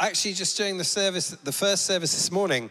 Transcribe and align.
Actually, 0.00 0.32
just 0.32 0.56
during 0.56 0.78
the 0.78 0.84
service, 0.84 1.30
the 1.30 1.50
first 1.50 1.84
service 1.84 2.12
this 2.12 2.30
morning, 2.30 2.70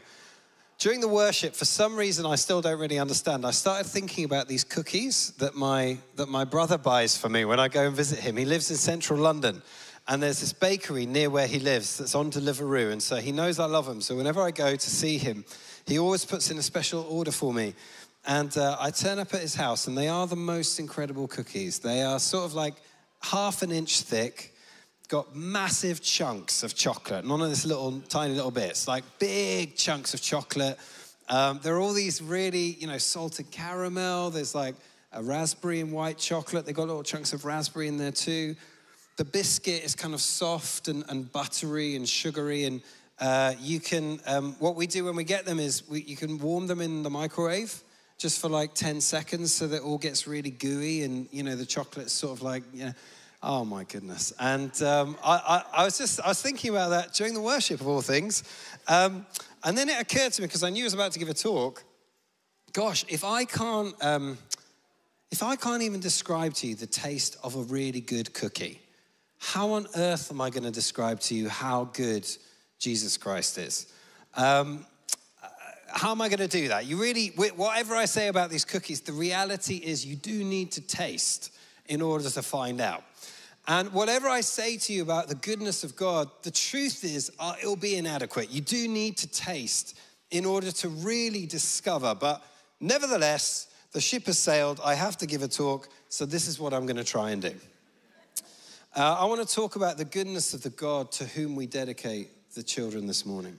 during 0.79 1.01
the 1.01 1.09
worship, 1.09 1.53
for 1.53 1.65
some 1.65 1.97
reason 1.97 2.25
I 2.25 2.35
still 2.35 2.61
don't 2.61 2.79
really 2.79 2.99
understand, 2.99 3.45
I 3.45 3.51
started 3.51 3.85
thinking 3.85 4.23
about 4.23 4.47
these 4.47 4.63
cookies 4.63 5.31
that 5.39 5.53
my, 5.53 5.97
that 6.15 6.29
my 6.29 6.45
brother 6.45 6.77
buys 6.77 7.17
for 7.17 7.27
me 7.27 7.43
when 7.43 7.59
I 7.59 7.67
go 7.67 7.85
and 7.85 7.93
visit 7.93 8.19
him. 8.19 8.37
He 8.37 8.45
lives 8.45 8.71
in 8.71 8.77
central 8.77 9.19
London, 9.19 9.61
and 10.07 10.23
there's 10.23 10.39
this 10.39 10.53
bakery 10.53 11.05
near 11.05 11.29
where 11.29 11.47
he 11.47 11.59
lives 11.59 11.97
that's 11.97 12.15
on 12.15 12.31
Deliveroo, 12.31 12.93
and 12.93 13.03
so 13.03 13.17
he 13.17 13.33
knows 13.33 13.59
I 13.59 13.65
love 13.65 13.89
him. 13.89 13.99
So 13.99 14.15
whenever 14.15 14.41
I 14.41 14.51
go 14.51 14.77
to 14.77 14.89
see 14.89 15.17
him, 15.17 15.43
he 15.85 15.99
always 15.99 16.23
puts 16.23 16.49
in 16.49 16.57
a 16.57 16.63
special 16.63 17.01
order 17.09 17.31
for 17.31 17.53
me. 17.53 17.73
And 18.25 18.57
uh, 18.57 18.77
I 18.79 18.91
turn 18.91 19.19
up 19.19 19.33
at 19.33 19.41
his 19.41 19.55
house, 19.55 19.87
and 19.87 19.97
they 19.97 20.07
are 20.07 20.27
the 20.27 20.37
most 20.37 20.79
incredible 20.79 21.27
cookies. 21.27 21.79
They 21.79 22.03
are 22.03 22.19
sort 22.19 22.45
of 22.45 22.53
like 22.53 22.75
half 23.21 23.63
an 23.63 23.73
inch 23.73 23.99
thick 23.99 24.53
got 25.07 25.35
massive 25.35 26.01
chunks 26.01 26.63
of 26.63 26.75
chocolate, 26.75 27.25
none 27.25 27.41
of 27.41 27.49
this 27.49 27.65
little 27.65 28.01
tiny 28.09 28.33
little 28.33 28.51
bits, 28.51 28.87
like 28.87 29.03
big 29.19 29.75
chunks 29.75 30.13
of 30.13 30.21
chocolate. 30.21 30.77
Um, 31.29 31.59
there 31.63 31.75
are 31.75 31.79
all 31.79 31.93
these 31.93 32.21
really, 32.21 32.77
you 32.79 32.87
know, 32.87 32.97
salted 32.97 33.49
caramel. 33.51 34.29
There's 34.29 34.53
like 34.53 34.75
a 35.13 35.23
raspberry 35.23 35.79
and 35.79 35.91
white 35.91 36.17
chocolate. 36.17 36.65
They've 36.65 36.75
got 36.75 36.87
little 36.87 37.03
chunks 37.03 37.33
of 37.33 37.45
raspberry 37.45 37.87
in 37.87 37.97
there 37.97 38.11
too. 38.11 38.55
The 39.17 39.25
biscuit 39.25 39.83
is 39.83 39.95
kind 39.95 40.13
of 40.13 40.21
soft 40.21 40.89
and, 40.89 41.03
and 41.09 41.31
buttery 41.31 41.95
and 41.95 42.07
sugary. 42.07 42.65
And 42.65 42.81
uh, 43.19 43.53
you 43.59 43.79
can, 43.79 44.19
um, 44.27 44.55
what 44.59 44.75
we 44.75 44.87
do 44.87 45.05
when 45.05 45.15
we 45.15 45.23
get 45.23 45.45
them 45.45 45.59
is 45.59 45.87
we, 45.89 46.01
you 46.03 46.15
can 46.15 46.37
warm 46.37 46.67
them 46.67 46.81
in 46.81 47.03
the 47.03 47.09
microwave 47.09 47.81
just 48.17 48.41
for 48.41 48.49
like 48.49 48.73
10 48.73 49.01
seconds 49.01 49.53
so 49.53 49.67
that 49.67 49.77
it 49.77 49.83
all 49.83 49.97
gets 49.97 50.27
really 50.27 50.49
gooey 50.49 51.03
and, 51.03 51.27
you 51.31 51.43
know, 51.43 51.55
the 51.55 51.65
chocolate's 51.65 52.13
sort 52.13 52.37
of 52.37 52.41
like, 52.41 52.63
you 52.73 52.85
know, 52.85 52.93
Oh 53.43 53.63
my 53.63 53.83
goodness! 53.83 54.33
And 54.39 54.81
um, 54.81 55.15
I, 55.23 55.63
I, 55.73 55.81
I, 55.81 55.85
was 55.85 55.97
just 55.97 56.19
I 56.19 56.29
was 56.29 56.41
thinking 56.41 56.71
about 56.71 56.89
that 56.89 57.13
during 57.13 57.35
the 57.35 57.41
worship 57.41 57.79
of 57.81 57.87
all 57.87 58.01
things, 58.01 58.43
um, 58.87 59.27
and 59.63 59.77
then 59.77 59.89
it 59.89 60.01
occurred 60.01 60.33
to 60.33 60.41
me 60.41 60.47
because 60.47 60.63
I 60.63 60.71
knew 60.71 60.83
I 60.83 60.87
was 60.87 60.95
about 60.95 61.11
to 61.11 61.19
give 61.19 61.29
a 61.29 61.35
talk. 61.35 61.83
Gosh, 62.73 63.05
if 63.07 63.23
I 63.23 63.45
can't 63.45 63.93
um, 64.03 64.39
if 65.29 65.43
I 65.43 65.55
can't 65.55 65.83
even 65.83 65.99
describe 65.99 66.55
to 66.55 66.67
you 66.67 66.75
the 66.75 66.87
taste 66.87 67.37
of 67.43 67.55
a 67.55 67.61
really 67.61 68.01
good 68.01 68.33
cookie, 68.33 68.81
how 69.37 69.71
on 69.71 69.85
earth 69.95 70.31
am 70.31 70.41
I 70.41 70.49
going 70.49 70.63
to 70.63 70.71
describe 70.71 71.19
to 71.21 71.35
you 71.35 71.47
how 71.47 71.85
good 71.93 72.27
Jesus 72.79 73.17
Christ 73.17 73.59
is? 73.59 73.93
Um, 74.35 74.85
how 75.89 76.11
am 76.11 76.21
I 76.21 76.27
going 76.27 76.39
to 76.39 76.47
do 76.47 76.69
that? 76.69 76.85
You 76.85 76.99
really, 76.99 77.27
whatever 77.29 77.95
I 77.95 78.05
say 78.05 78.27
about 78.27 78.49
these 78.49 78.65
cookies, 78.65 79.01
the 79.01 79.13
reality 79.13 79.75
is 79.75 80.05
you 80.05 80.15
do 80.15 80.43
need 80.43 80.71
to 80.73 80.81
taste 80.81 81.53
in 81.87 82.01
order 82.01 82.29
to 82.29 82.41
find 82.41 82.81
out. 82.81 83.03
And 83.67 83.91
whatever 83.91 84.27
I 84.29 84.41
say 84.41 84.77
to 84.77 84.93
you 84.93 85.01
about 85.01 85.27
the 85.27 85.35
goodness 85.35 85.83
of 85.83 85.95
God, 85.95 86.29
the 86.43 86.51
truth 86.51 87.03
is 87.03 87.31
uh, 87.37 87.55
it'll 87.59 87.75
be 87.75 87.97
inadequate. 87.97 88.49
You 88.49 88.61
do 88.61 88.87
need 88.87 89.17
to 89.17 89.27
taste 89.27 89.97
in 90.31 90.45
order 90.45 90.71
to 90.71 90.89
really 90.89 91.45
discover. 91.45 92.15
But 92.15 92.41
nevertheless, 92.79 93.67
the 93.91 93.99
ship 93.99 94.25
has 94.27 94.39
sailed. 94.39 94.79
I 94.83 94.93
have 94.93 95.17
to 95.17 95.25
give 95.25 95.41
a 95.41 95.47
talk, 95.47 95.89
so 96.07 96.25
this 96.25 96.47
is 96.47 96.59
what 96.59 96.73
I'm 96.73 96.85
going 96.85 96.97
to 96.97 97.03
try 97.03 97.31
and 97.31 97.41
do. 97.41 97.53
Uh, 98.95 99.17
I 99.19 99.25
want 99.25 99.47
to 99.47 99.55
talk 99.55 99.75
about 99.75 99.97
the 99.97 100.05
goodness 100.05 100.53
of 100.53 100.63
the 100.63 100.69
God 100.69 101.11
to 101.13 101.25
whom 101.25 101.55
we 101.55 101.67
dedicate 101.67 102.29
the 102.55 102.63
children 102.63 103.05
this 103.05 103.25
morning. 103.25 103.57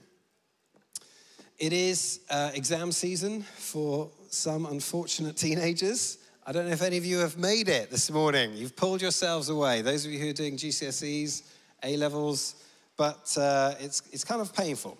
It 1.57 1.73
is 1.73 2.21
uh, 2.29 2.51
exam 2.53 2.91
season 2.91 3.41
for 3.41 4.09
some 4.29 4.65
unfortunate 4.65 5.35
teenagers. 5.37 6.18
I 6.49 6.51
don't 6.51 6.65
know 6.65 6.71
if 6.71 6.81
any 6.81 6.97
of 6.97 7.05
you 7.05 7.19
have 7.19 7.37
made 7.37 7.69
it 7.69 7.91
this 7.91 8.09
morning. 8.09 8.55
You've 8.55 8.75
pulled 8.75 9.03
yourselves 9.03 9.49
away. 9.49 9.83
Those 9.83 10.03
of 10.07 10.11
you 10.11 10.17
who 10.17 10.29
are 10.31 10.33
doing 10.33 10.57
GCSEs, 10.57 11.43
A 11.83 11.95
levels, 11.95 12.55
but 12.97 13.37
uh, 13.39 13.75
it's, 13.79 14.01
it's 14.11 14.23
kind 14.23 14.41
of 14.41 14.51
painful. 14.51 14.97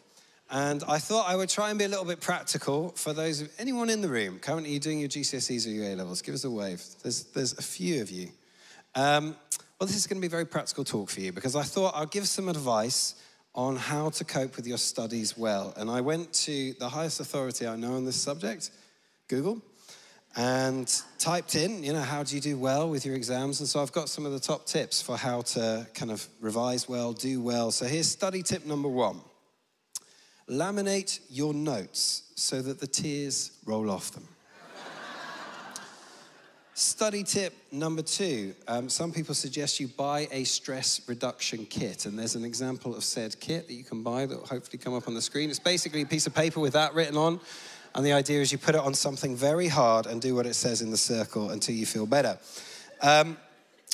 And 0.51 0.83
I 0.87 0.99
thought 0.99 1.27
I 1.27 1.35
would 1.35 1.49
try 1.49 1.71
and 1.71 1.79
be 1.79 1.85
a 1.85 1.87
little 1.87 2.05
bit 2.05 2.21
practical 2.21 2.89
for 2.89 3.13
those 3.13 3.41
of 3.41 3.49
anyone 3.57 3.89
in 3.89 4.01
the 4.01 4.07
room 4.07 4.37
currently 4.37 4.77
doing 4.77 4.99
your 4.99 5.09
GCSEs 5.09 5.65
or 5.65 5.71
your 5.71 5.85
A 5.85 5.95
levels. 5.95 6.21
Give 6.21 6.35
us 6.35 6.43
a 6.43 6.51
wave. 6.51 6.83
There's, 7.01 7.23
there's 7.23 7.53
a 7.53 7.63
few 7.63 8.03
of 8.03 8.11
you. 8.11 8.29
Um, 8.93 9.35
well, 9.79 9.87
this 9.87 9.95
is 9.95 10.05
going 10.05 10.17
to 10.17 10.21
be 10.21 10.27
a 10.27 10.29
very 10.29 10.45
practical 10.45 10.83
talk 10.83 11.09
for 11.09 11.19
you 11.19 11.31
because 11.31 11.55
I 11.55 11.63
thought 11.63 11.95
I'll 11.95 12.05
give 12.05 12.27
some 12.27 12.47
advice 12.47 13.15
on 13.55 13.75
how 13.75 14.11
to 14.11 14.23
cope 14.23 14.55
with 14.55 14.67
your 14.67 14.77
studies 14.77 15.35
well. 15.35 15.73
And 15.77 15.89
I 15.89 16.01
went 16.01 16.31
to 16.31 16.73
the 16.73 16.89
highest 16.89 17.19
authority 17.19 17.65
I 17.65 17.75
know 17.75 17.95
on 17.95 18.05
this 18.05 18.21
subject, 18.21 18.69
Google, 19.27 19.63
and 20.35 21.01
typed 21.17 21.55
in, 21.55 21.83
you 21.83 21.93
know, 21.93 22.01
how 22.01 22.23
do 22.23 22.35
you 22.35 22.41
do 22.41 22.57
well 22.57 22.89
with 22.89 23.05
your 23.05 23.15
exams? 23.15 23.59
And 23.59 23.67
so 23.67 23.81
I've 23.81 23.91
got 23.91 24.09
some 24.09 24.25
of 24.25 24.31
the 24.31 24.39
top 24.39 24.65
tips 24.65 25.01
for 25.01 25.17
how 25.17 25.41
to 25.41 25.87
kind 25.93 26.11
of 26.11 26.27
revise 26.39 26.87
well, 26.87 27.13
do 27.13 27.41
well. 27.41 27.71
So 27.71 27.85
here's 27.85 28.07
study 28.07 28.43
tip 28.43 28.65
number 28.65 28.87
one 28.89 29.21
laminate 30.49 31.19
your 31.29 31.53
notes 31.53 32.31
so 32.35 32.61
that 32.61 32.79
the 32.79 32.87
tears 32.87 33.51
roll 33.65 33.89
off 33.89 34.11
them. 34.11 34.27
Study 36.73 37.23
tip 37.23 37.53
number 37.73 38.01
two 38.01 38.55
um, 38.69 38.87
some 38.87 39.11
people 39.11 39.35
suggest 39.35 39.81
you 39.81 39.89
buy 39.89 40.29
a 40.31 40.45
stress 40.45 41.01
reduction 41.09 41.65
kit, 41.65 42.05
and 42.05 42.17
there's 42.17 42.35
an 42.35 42.45
example 42.45 42.95
of 42.95 43.03
said 43.03 43.37
kit 43.41 43.67
that 43.67 43.73
you 43.73 43.83
can 43.83 44.01
buy 44.01 44.25
that 44.25 44.39
will 44.39 44.47
hopefully 44.47 44.77
come 44.77 44.93
up 44.93 45.05
on 45.05 45.13
the 45.13 45.21
screen. 45.21 45.49
It's 45.49 45.59
basically 45.59 46.03
a 46.03 46.05
piece 46.05 46.25
of 46.25 46.33
paper 46.33 46.61
with 46.61 46.71
that 46.73 46.93
written 46.93 47.17
on, 47.17 47.41
and 47.95 48.05
the 48.05 48.13
idea 48.13 48.41
is 48.41 48.51
you 48.51 48.57
put 48.57 48.75
it 48.75 48.81
on 48.81 48.93
something 48.93 49.35
very 49.35 49.67
hard 49.67 50.05
and 50.05 50.21
do 50.21 50.35
what 50.35 50.45
it 50.45 50.55
says 50.55 50.81
in 50.81 50.91
the 50.91 50.97
circle 50.97 51.51
until 51.51 51.75
you 51.75 51.85
feel 51.85 52.05
better. 52.05 52.37
Um, 53.01 53.37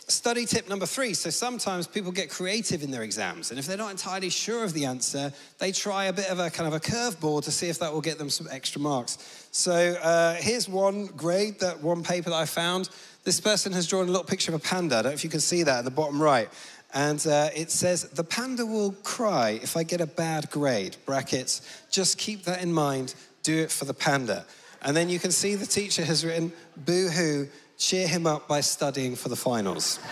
study 0.07 0.45
tip 0.45 0.69
number 0.69 0.85
three. 0.85 1.13
So 1.13 1.29
sometimes 1.29 1.88
people 1.88 2.11
get 2.11 2.29
creative 2.29 2.83
in 2.83 2.91
their 2.91 3.03
exams, 3.03 3.50
and 3.50 3.59
if 3.59 3.66
they're 3.66 3.78
not 3.78 3.91
entirely 3.91 4.29
sure 4.29 4.63
of 4.63 4.73
the 4.73 4.85
answer, 4.85 5.31
they 5.59 5.72
try 5.72 6.06
a 6.06 6.13
bit 6.13 6.29
of 6.29 6.39
a 6.39 6.50
kind 6.50 6.67
of 6.67 6.73
a 6.73 6.79
curveball 6.79 7.44
to 7.44 7.51
see 7.51 7.69
if 7.69 7.79
that 7.79 7.91
will 7.91 8.01
get 8.01 8.17
them 8.17 8.29
some 8.29 8.47
extra 8.51 8.81
marks. 8.81 9.47
So 9.51 9.73
uh, 9.73 10.35
here's 10.35 10.69
one 10.69 11.07
grade, 11.07 11.59
that 11.59 11.81
one 11.81 12.03
paper 12.03 12.29
that 12.29 12.35
I 12.35 12.45
found. 12.45 12.89
This 13.23 13.39
person 13.39 13.73
has 13.73 13.88
drawn 13.88 14.03
a 14.03 14.12
little 14.12 14.23
picture 14.23 14.53
of 14.53 14.62
a 14.62 14.63
panda. 14.63 14.97
I 14.97 15.01
don't 15.01 15.12
know 15.12 15.16
if 15.16 15.23
you 15.23 15.29
can 15.29 15.39
see 15.39 15.63
that 15.63 15.79
at 15.79 15.85
the 15.85 15.91
bottom 15.91 16.22
right. 16.22 16.50
And 16.94 17.25
uh, 17.27 17.50
it 17.56 17.72
says, 17.72 18.03
the 18.09 18.23
panda 18.23 18.66
will 18.66 18.91
cry 19.03 19.59
if 19.62 19.75
I 19.75 19.83
get 19.83 20.00
a 20.00 20.06
bad 20.06 20.50
grade, 20.50 20.95
brackets. 21.06 21.83
Just 21.91 22.17
keep 22.17 22.44
that 22.44 22.62
in 22.62 22.72
mind 22.72 23.16
do 23.45 23.61
it 23.61 23.72
for 23.72 23.85
the 23.85 23.94
panda. 23.94 24.45
And 24.81 24.95
then 24.95 25.07
you 25.07 25.19
can 25.19 25.31
see 25.31 25.56
the 25.56 25.66
teacher 25.66 26.03
has 26.03 26.25
written, 26.25 26.51
boo 26.75 27.09
hoo, 27.09 27.47
cheer 27.78 28.07
him 28.07 28.28
up 28.28 28.47
by 28.47 28.61
studying 28.61 29.16
for 29.16 29.29
the 29.29 29.35
finals. 29.35 30.00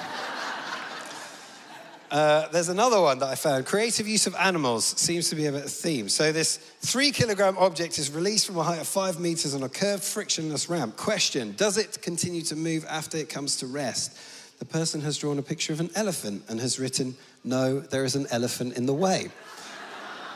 Uh, 2.11 2.47
there's 2.49 2.69
another 2.69 3.01
one 3.01 3.17
that 3.17 3.25
I 3.25 3.33
found. 3.33 3.65
Creative 3.65 4.07
use 4.07 4.27
of 4.27 4.35
animals 4.35 4.85
seems 4.85 5.31
to 5.31 5.35
be 5.35 5.47
a 5.47 5.51
theme. 5.51 6.07
So, 6.07 6.31
this 6.31 6.57
three 6.81 7.09
kilogram 7.09 7.57
object 7.57 7.97
is 7.97 8.11
released 8.11 8.45
from 8.45 8.57
a 8.57 8.61
height 8.61 8.79
of 8.79 8.87
five 8.87 9.19
meters 9.19 9.55
on 9.55 9.63
a 9.63 9.69
curved, 9.69 10.03
frictionless 10.03 10.69
ramp. 10.69 10.95
Question 10.95 11.55
Does 11.57 11.79
it 11.79 12.03
continue 12.03 12.43
to 12.43 12.55
move 12.55 12.85
after 12.87 13.17
it 13.17 13.29
comes 13.29 13.57
to 13.57 13.65
rest? 13.65 14.15
The 14.59 14.65
person 14.65 15.01
has 15.01 15.17
drawn 15.17 15.39
a 15.39 15.41
picture 15.41 15.73
of 15.73 15.79
an 15.79 15.89
elephant 15.95 16.43
and 16.49 16.59
has 16.59 16.77
written, 16.77 17.15
No, 17.43 17.79
there 17.79 18.05
is 18.05 18.13
an 18.13 18.27
elephant 18.29 18.77
in 18.77 18.85
the 18.85 18.93
way. 18.93 19.31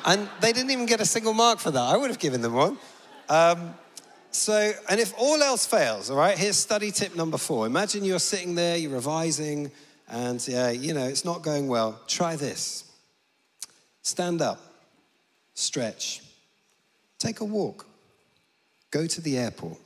And 0.07 0.29
they 0.39 0.53
didn't 0.53 0.71
even 0.71 0.85
get 0.85 1.01
a 1.01 1.05
single 1.05 1.33
mark 1.33 1.59
for 1.59 1.69
that. 1.69 1.81
I 1.81 1.97
would 1.97 2.09
have 2.09 2.17
given 2.17 2.41
them 2.41 2.53
one. 2.53 2.77
Um, 3.27 3.75
so, 4.31 4.71
and 4.89 5.01
if 5.01 5.13
all 5.17 5.43
else 5.43 5.65
fails, 5.65 6.09
all 6.09 6.17
right, 6.17 6.37
here's 6.37 6.55
study 6.55 6.91
tip 6.91 7.13
number 7.13 7.37
four. 7.37 7.65
Imagine 7.65 8.05
you're 8.05 8.17
sitting 8.17 8.55
there, 8.55 8.77
you're 8.77 8.93
revising, 8.93 9.69
and 10.07 10.45
yeah, 10.47 10.69
you 10.69 10.93
know, 10.93 11.03
it's 11.03 11.25
not 11.25 11.41
going 11.41 11.67
well. 11.67 11.99
Try 12.07 12.37
this 12.37 12.85
stand 14.01 14.41
up, 14.41 14.61
stretch, 15.53 16.21
take 17.19 17.41
a 17.41 17.45
walk, 17.45 17.85
go 18.91 19.05
to 19.05 19.19
the 19.19 19.37
airport, 19.37 19.77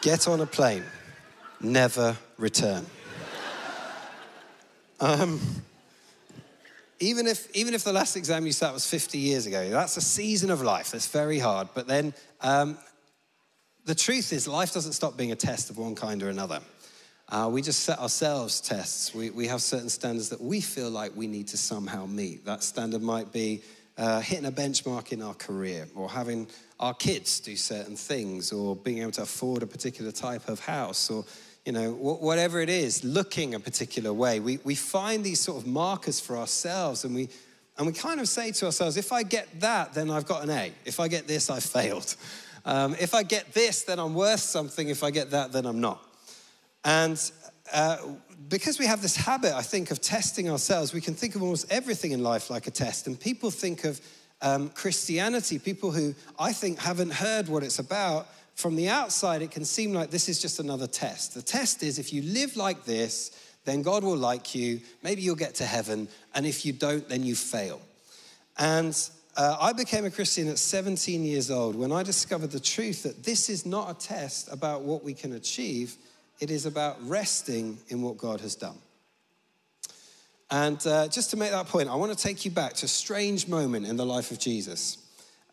get 0.00 0.26
on 0.26 0.40
a 0.40 0.46
plane, 0.46 0.84
never 1.60 2.16
return. 2.38 2.86
Um, 4.98 5.38
even 7.04 7.26
if, 7.26 7.54
even 7.54 7.74
if 7.74 7.84
the 7.84 7.92
last 7.92 8.16
exam 8.16 8.46
you 8.46 8.52
sat 8.52 8.72
was 8.72 8.86
50 8.86 9.18
years 9.18 9.46
ago, 9.46 9.68
that's 9.70 9.96
a 9.96 10.00
season 10.00 10.50
of 10.50 10.62
life. 10.62 10.90
That's 10.90 11.06
very 11.06 11.38
hard. 11.38 11.68
But 11.74 11.86
then 11.86 12.14
um, 12.40 12.78
the 13.84 13.94
truth 13.94 14.32
is, 14.32 14.48
life 14.48 14.72
doesn't 14.72 14.92
stop 14.94 15.16
being 15.16 15.32
a 15.32 15.36
test 15.36 15.70
of 15.70 15.78
one 15.78 15.94
kind 15.94 16.22
or 16.22 16.30
another. 16.30 16.60
Uh, 17.28 17.48
we 17.50 17.62
just 17.62 17.80
set 17.80 17.98
ourselves 17.98 18.60
tests. 18.60 19.14
We, 19.14 19.30
we 19.30 19.46
have 19.48 19.62
certain 19.62 19.88
standards 19.88 20.30
that 20.30 20.40
we 20.40 20.60
feel 20.60 20.90
like 20.90 21.14
we 21.14 21.26
need 21.26 21.48
to 21.48 21.56
somehow 21.56 22.06
meet. 22.06 22.44
That 22.44 22.62
standard 22.62 23.02
might 23.02 23.32
be 23.32 23.62
uh, 23.96 24.20
hitting 24.20 24.46
a 24.46 24.52
benchmark 24.52 25.12
in 25.12 25.22
our 25.22 25.34
career, 25.34 25.86
or 25.94 26.10
having 26.10 26.48
our 26.80 26.94
kids 26.94 27.40
do 27.40 27.56
certain 27.56 27.96
things, 27.96 28.52
or 28.52 28.74
being 28.74 28.98
able 28.98 29.12
to 29.12 29.22
afford 29.22 29.62
a 29.62 29.66
particular 29.66 30.10
type 30.10 30.48
of 30.48 30.60
house, 30.60 31.10
or 31.10 31.24
you 31.64 31.72
know, 31.72 31.92
whatever 31.92 32.60
it 32.60 32.68
is, 32.68 33.02
looking 33.04 33.54
a 33.54 33.60
particular 33.60 34.12
way. 34.12 34.38
We, 34.38 34.58
we 34.64 34.74
find 34.74 35.24
these 35.24 35.40
sort 35.40 35.62
of 35.62 35.66
markers 35.66 36.20
for 36.20 36.36
ourselves 36.36 37.04
and 37.04 37.14
we, 37.14 37.30
and 37.78 37.86
we 37.86 37.92
kind 37.92 38.20
of 38.20 38.28
say 38.28 38.52
to 38.52 38.66
ourselves, 38.66 38.96
if 38.96 39.12
I 39.12 39.22
get 39.22 39.60
that, 39.60 39.94
then 39.94 40.10
I've 40.10 40.26
got 40.26 40.42
an 40.42 40.50
A. 40.50 40.72
If 40.84 41.00
I 41.00 41.08
get 41.08 41.26
this, 41.26 41.48
I've 41.50 41.64
failed. 41.64 42.16
Um, 42.64 42.94
if 43.00 43.14
I 43.14 43.22
get 43.22 43.52
this, 43.52 43.82
then 43.82 43.98
I'm 43.98 44.14
worth 44.14 44.40
something. 44.40 44.88
If 44.88 45.02
I 45.02 45.10
get 45.10 45.30
that, 45.30 45.52
then 45.52 45.66
I'm 45.66 45.80
not. 45.80 46.02
And 46.84 47.18
uh, 47.72 47.96
because 48.48 48.78
we 48.78 48.86
have 48.86 49.02
this 49.02 49.16
habit, 49.16 49.54
I 49.54 49.62
think, 49.62 49.90
of 49.90 50.00
testing 50.00 50.50
ourselves, 50.50 50.92
we 50.92 51.00
can 51.00 51.14
think 51.14 51.34
of 51.34 51.42
almost 51.42 51.66
everything 51.70 52.12
in 52.12 52.22
life 52.22 52.50
like 52.50 52.66
a 52.66 52.70
test. 52.70 53.06
And 53.06 53.18
people 53.18 53.50
think 53.50 53.84
of 53.84 54.00
um, 54.42 54.68
Christianity, 54.70 55.58
people 55.58 55.90
who 55.90 56.14
I 56.38 56.52
think 56.52 56.78
haven't 56.78 57.12
heard 57.12 57.48
what 57.48 57.62
it's 57.62 57.78
about, 57.78 58.28
from 58.54 58.76
the 58.76 58.88
outside, 58.88 59.42
it 59.42 59.50
can 59.50 59.64
seem 59.64 59.92
like 59.92 60.10
this 60.10 60.28
is 60.28 60.40
just 60.40 60.60
another 60.60 60.86
test. 60.86 61.34
The 61.34 61.42
test 61.42 61.82
is 61.82 61.98
if 61.98 62.12
you 62.12 62.22
live 62.22 62.56
like 62.56 62.84
this, 62.84 63.30
then 63.64 63.82
God 63.82 64.04
will 64.04 64.16
like 64.16 64.54
you. 64.54 64.80
Maybe 65.02 65.22
you'll 65.22 65.36
get 65.36 65.56
to 65.56 65.66
heaven. 65.66 66.08
And 66.34 66.46
if 66.46 66.64
you 66.64 66.72
don't, 66.72 67.08
then 67.08 67.22
you 67.22 67.34
fail. 67.34 67.80
And 68.58 68.96
uh, 69.36 69.56
I 69.60 69.72
became 69.72 70.04
a 70.04 70.10
Christian 70.10 70.48
at 70.48 70.58
17 70.58 71.24
years 71.24 71.50
old 71.50 71.74
when 71.74 71.90
I 71.90 72.02
discovered 72.02 72.52
the 72.52 72.60
truth 72.60 73.02
that 73.02 73.24
this 73.24 73.48
is 73.48 73.66
not 73.66 73.90
a 73.90 73.94
test 73.94 74.52
about 74.52 74.82
what 74.82 75.02
we 75.02 75.14
can 75.14 75.32
achieve, 75.32 75.96
it 76.40 76.50
is 76.50 76.66
about 76.66 76.96
resting 77.08 77.78
in 77.88 78.02
what 78.02 78.16
God 78.16 78.40
has 78.40 78.54
done. 78.54 78.78
And 80.50 80.84
uh, 80.86 81.08
just 81.08 81.30
to 81.30 81.36
make 81.36 81.50
that 81.50 81.66
point, 81.66 81.88
I 81.88 81.96
want 81.96 82.16
to 82.16 82.18
take 82.18 82.44
you 82.44 82.50
back 82.50 82.74
to 82.74 82.84
a 82.84 82.88
strange 82.88 83.48
moment 83.48 83.86
in 83.86 83.96
the 83.96 84.06
life 84.06 84.30
of 84.30 84.38
Jesus. 84.38 84.98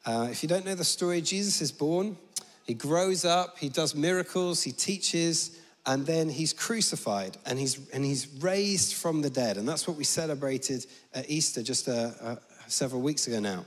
Uh, 0.06 0.27
if 0.30 0.44
you 0.44 0.50
don't 0.50 0.65
know 0.65 0.75
the 0.75 0.83
story, 0.83 1.21
Jesus 1.21 1.62
is 1.62 1.71
born, 1.71 2.18
he 2.65 2.73
grows 2.73 3.25
up, 3.25 3.57
he 3.57 3.69
does 3.69 3.95
miracles, 3.95 4.63
he 4.63 4.71
teaches, 4.71 5.57
and 5.85 6.05
then 6.05 6.29
he's 6.29 6.53
crucified 6.53 7.37
and 7.45 7.57
he's, 7.57 7.89
and 7.91 8.05
he's 8.05 8.27
raised 8.39 8.93
from 8.93 9.21
the 9.21 9.29
dead. 9.29 9.57
And 9.57 9.67
that's 9.67 9.87
what 9.87 9.97
we 9.97 10.03
celebrated 10.03 10.85
at 11.13 11.29
Easter 11.29 11.63
just 11.63 11.87
uh, 11.87 12.11
uh, 12.21 12.35
several 12.67 13.01
weeks 13.01 13.27
ago 13.27 13.39
now. 13.39 13.65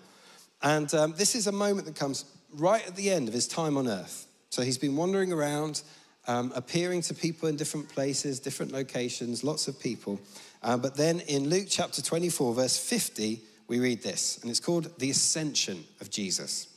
And 0.62 0.92
um, 0.94 1.14
this 1.16 1.34
is 1.34 1.46
a 1.46 1.52
moment 1.52 1.86
that 1.86 1.96
comes 1.96 2.24
right 2.54 2.86
at 2.86 2.96
the 2.96 3.10
end 3.10 3.28
of 3.28 3.34
his 3.34 3.48
time 3.48 3.76
on 3.76 3.88
earth. 3.88 4.26
So 4.50 4.62
he's 4.62 4.78
been 4.78 4.96
wandering 4.96 5.32
around, 5.32 5.82
um, 6.28 6.52
appearing 6.54 7.02
to 7.02 7.14
people 7.14 7.48
in 7.48 7.56
different 7.56 7.88
places, 7.88 8.38
different 8.38 8.72
locations, 8.72 9.42
lots 9.42 9.66
of 9.66 9.78
people. 9.80 10.20
Uh, 10.62 10.76
but 10.76 10.96
then 10.96 11.20
in 11.20 11.50
Luke 11.50 11.66
chapter 11.68 12.00
24, 12.00 12.54
verse 12.54 12.78
50, 12.78 13.40
we 13.66 13.80
read 13.80 14.02
this, 14.02 14.38
and 14.40 14.50
it's 14.50 14.60
called 14.60 14.96
the 14.98 15.10
Ascension 15.10 15.84
of 16.00 16.10
Jesus. 16.10 16.68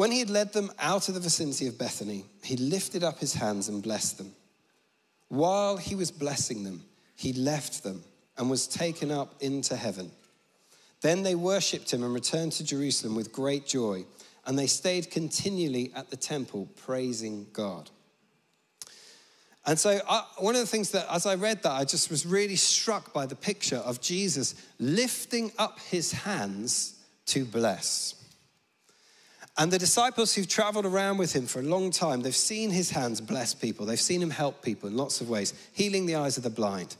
When 0.00 0.12
he 0.12 0.20
had 0.20 0.30
led 0.30 0.54
them 0.54 0.72
out 0.78 1.08
of 1.08 1.14
the 1.14 1.20
vicinity 1.20 1.66
of 1.66 1.76
Bethany, 1.76 2.24
he 2.42 2.56
lifted 2.56 3.04
up 3.04 3.18
his 3.18 3.34
hands 3.34 3.68
and 3.68 3.82
blessed 3.82 4.16
them. 4.16 4.32
While 5.28 5.76
he 5.76 5.94
was 5.94 6.10
blessing 6.10 6.64
them, 6.64 6.86
he 7.16 7.34
left 7.34 7.82
them 7.82 8.02
and 8.38 8.48
was 8.48 8.66
taken 8.66 9.10
up 9.10 9.34
into 9.40 9.76
heaven. 9.76 10.10
Then 11.02 11.22
they 11.22 11.34
worshipped 11.34 11.92
him 11.92 12.02
and 12.02 12.14
returned 12.14 12.52
to 12.52 12.64
Jerusalem 12.64 13.14
with 13.14 13.30
great 13.30 13.66
joy, 13.66 14.06
and 14.46 14.58
they 14.58 14.68
stayed 14.68 15.10
continually 15.10 15.92
at 15.94 16.08
the 16.08 16.16
temple 16.16 16.70
praising 16.76 17.46
God. 17.52 17.90
And 19.66 19.78
so, 19.78 20.00
I, 20.08 20.24
one 20.38 20.54
of 20.54 20.62
the 20.62 20.66
things 20.66 20.92
that, 20.92 21.12
as 21.12 21.26
I 21.26 21.34
read 21.34 21.62
that, 21.64 21.72
I 21.72 21.84
just 21.84 22.08
was 22.08 22.24
really 22.24 22.56
struck 22.56 23.12
by 23.12 23.26
the 23.26 23.36
picture 23.36 23.76
of 23.76 24.00
Jesus 24.00 24.54
lifting 24.78 25.52
up 25.58 25.78
his 25.78 26.10
hands 26.10 26.94
to 27.26 27.44
bless. 27.44 28.14
And 29.60 29.70
the 29.70 29.78
disciples 29.78 30.34
who've 30.34 30.48
traveled 30.48 30.86
around 30.86 31.18
with 31.18 31.36
him 31.36 31.46
for 31.46 31.60
a 31.60 31.62
long 31.62 31.90
time, 31.90 32.22
they've 32.22 32.34
seen 32.34 32.70
his 32.70 32.88
hands 32.88 33.20
bless 33.20 33.52
people. 33.52 33.84
They've 33.84 34.00
seen 34.00 34.22
him 34.22 34.30
help 34.30 34.62
people 34.62 34.88
in 34.88 34.96
lots 34.96 35.20
of 35.20 35.28
ways, 35.28 35.52
healing 35.74 36.06
the 36.06 36.14
eyes 36.14 36.38
of 36.38 36.44
the 36.44 36.48
blind, 36.48 36.96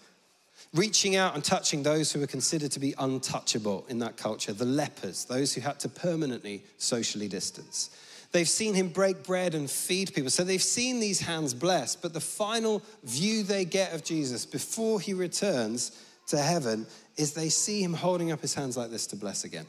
reaching 0.74 1.16
out 1.16 1.34
and 1.34 1.42
touching 1.42 1.82
those 1.82 2.12
who 2.12 2.20
were 2.20 2.26
considered 2.26 2.70
to 2.72 2.78
be 2.78 2.94
untouchable 2.98 3.86
in 3.88 3.98
that 4.00 4.18
culture, 4.18 4.52
the 4.52 4.66
lepers, 4.66 5.24
those 5.24 5.54
who 5.54 5.62
had 5.62 5.80
to 5.80 5.88
permanently 5.88 6.62
socially 6.76 7.28
distance. 7.28 7.88
They've 8.30 8.46
seen 8.46 8.74
him 8.74 8.88
break 8.88 9.22
bread 9.24 9.54
and 9.54 9.70
feed 9.70 10.12
people. 10.12 10.28
So 10.28 10.44
they've 10.44 10.62
seen 10.62 11.00
these 11.00 11.22
hands 11.22 11.54
blessed, 11.54 12.02
but 12.02 12.12
the 12.12 12.20
final 12.20 12.82
view 13.04 13.42
they 13.42 13.64
get 13.64 13.94
of 13.94 14.04
Jesus 14.04 14.44
before 14.44 15.00
he 15.00 15.14
returns 15.14 15.92
to 16.26 16.36
heaven 16.36 16.86
is 17.16 17.32
they 17.32 17.48
see 17.48 17.82
him 17.82 17.94
holding 17.94 18.30
up 18.30 18.42
his 18.42 18.52
hands 18.52 18.76
like 18.76 18.90
this 18.90 19.06
to 19.06 19.16
bless 19.16 19.44
again. 19.44 19.64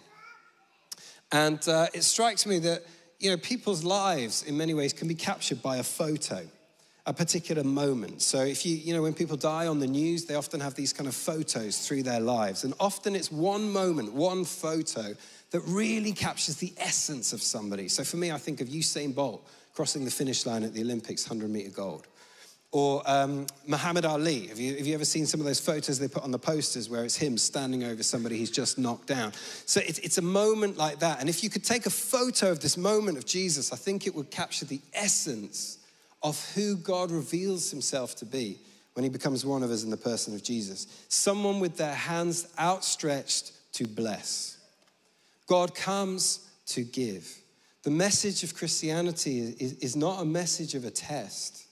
And 1.32 1.66
uh, 1.68 1.88
it 1.94 2.04
strikes 2.04 2.46
me 2.46 2.60
that, 2.60 2.84
you 3.20 3.30
know, 3.30 3.38
people's 3.38 3.84
lives 3.84 4.44
in 4.44 4.58
many 4.58 4.74
ways 4.74 4.94
can 4.94 5.08
be 5.08 5.16
captured 5.16 5.62
by 5.62 5.78
a 5.78 5.84
photo, 5.84 6.46
a 7.06 7.14
particular 7.14 7.64
moment. 7.64 8.22
So 8.22 8.42
if 8.42 8.66
you, 8.66 8.76
you 8.76 8.94
know, 8.94 9.02
when 9.02 9.14
people 9.14 9.38
die 9.38 9.68
on 9.68 9.80
the 9.80 9.88
news, 9.88 10.26
they 10.26 10.36
often 10.36 10.60
have 10.60 10.76
these 10.76 10.92
kind 10.92 11.08
of 11.08 11.16
photos 11.16 11.88
through 11.88 12.04
their 12.04 12.20
lives. 12.20 12.64
And 12.64 12.74
often 12.80 13.16
it's 13.16 13.32
one 13.32 13.72
moment, 13.72 14.14
one 14.14 14.44
photo 14.44 15.14
that 15.52 15.62
really 15.62 16.12
captures 16.12 16.58
the 16.58 16.74
essence 16.78 17.34
of 17.34 17.42
somebody. 17.42 17.88
So 17.88 18.04
for 18.04 18.18
me, 18.18 18.32
I 18.32 18.38
think 18.38 18.62
of 18.62 18.68
Usain 18.68 19.16
Bolt 19.16 19.48
crossing 19.74 20.04
the 20.04 20.12
finish 20.12 20.46
line 20.46 20.64
at 20.64 20.74
the 20.74 20.82
Olympics 20.82 21.30
100 21.30 21.50
meter 21.50 21.70
gold. 21.70 22.08
Or 22.74 23.04
um, 23.06 23.48
Muhammad 23.68 24.06
Ali. 24.06 24.48
Have 24.48 24.60
you, 24.60 24.78
have 24.78 24.88
you 24.88 24.94
ever 24.94 25.04
seen 25.04 25.26
some 25.26 25.42
of 25.42 25.46
those 25.46 25.60
photos 25.60 26.00
they 26.00 26.08
put 26.08 26.24
on 26.24 26.32
the 26.32 26.40
posters 26.40 26.90
where 26.90 27.04
it's 27.04 27.18
him 27.18 27.38
standing 27.38 27.84
over 27.84 28.02
somebody 28.02 28.38
he's 28.38 28.52
just 28.52 28.78
knocked 28.78 29.08
down? 29.08 29.34
So 29.66 29.82
it's, 29.86 30.00
it's 30.00 30.18
a 30.18 30.22
moment 30.22 30.78
like 30.78 31.00
that. 31.00 31.20
And 31.20 31.28
if 31.28 31.44
you 31.44 31.50
could 31.50 31.66
take 31.66 31.86
a 31.86 31.90
photo 31.90 32.50
of 32.50 32.62
this 32.62 32.78
moment 32.78 33.18
of 33.18 33.26
Jesus, 33.26 33.74
I 33.74 33.76
think 33.76 34.08
it 34.08 34.16
would 34.16 34.32
capture 34.32 34.66
the 34.66 34.80
essence 34.94 35.80
of 36.24 36.40
who 36.56 36.78
God 36.78 37.12
reveals 37.12 37.72
himself 37.72 38.16
to 38.18 38.26
be 38.26 38.58
when 38.94 39.04
he 39.04 39.10
becomes 39.10 39.46
one 39.46 39.64
of 39.64 39.72
us 39.72 39.84
in 39.84 39.90
the 39.90 39.98
person 39.98 40.34
of 40.34 40.44
Jesus. 40.44 41.06
Someone 41.10 41.60
with 41.60 41.78
their 41.78 41.94
hands 41.94 42.48
outstretched 42.60 43.52
to 43.74 43.88
bless. 43.88 44.58
God 45.48 45.74
comes 45.76 46.48
to 46.68 46.84
give. 46.84 47.38
The 47.84 47.92
message 47.92 48.44
of 48.44 48.56
Christianity 48.56 49.40
is, 49.40 49.74
is 49.74 49.96
not 49.96 50.22
a 50.22 50.26
message 50.26 50.76
of 50.76 50.86
a 50.86 50.92
test. 50.92 51.66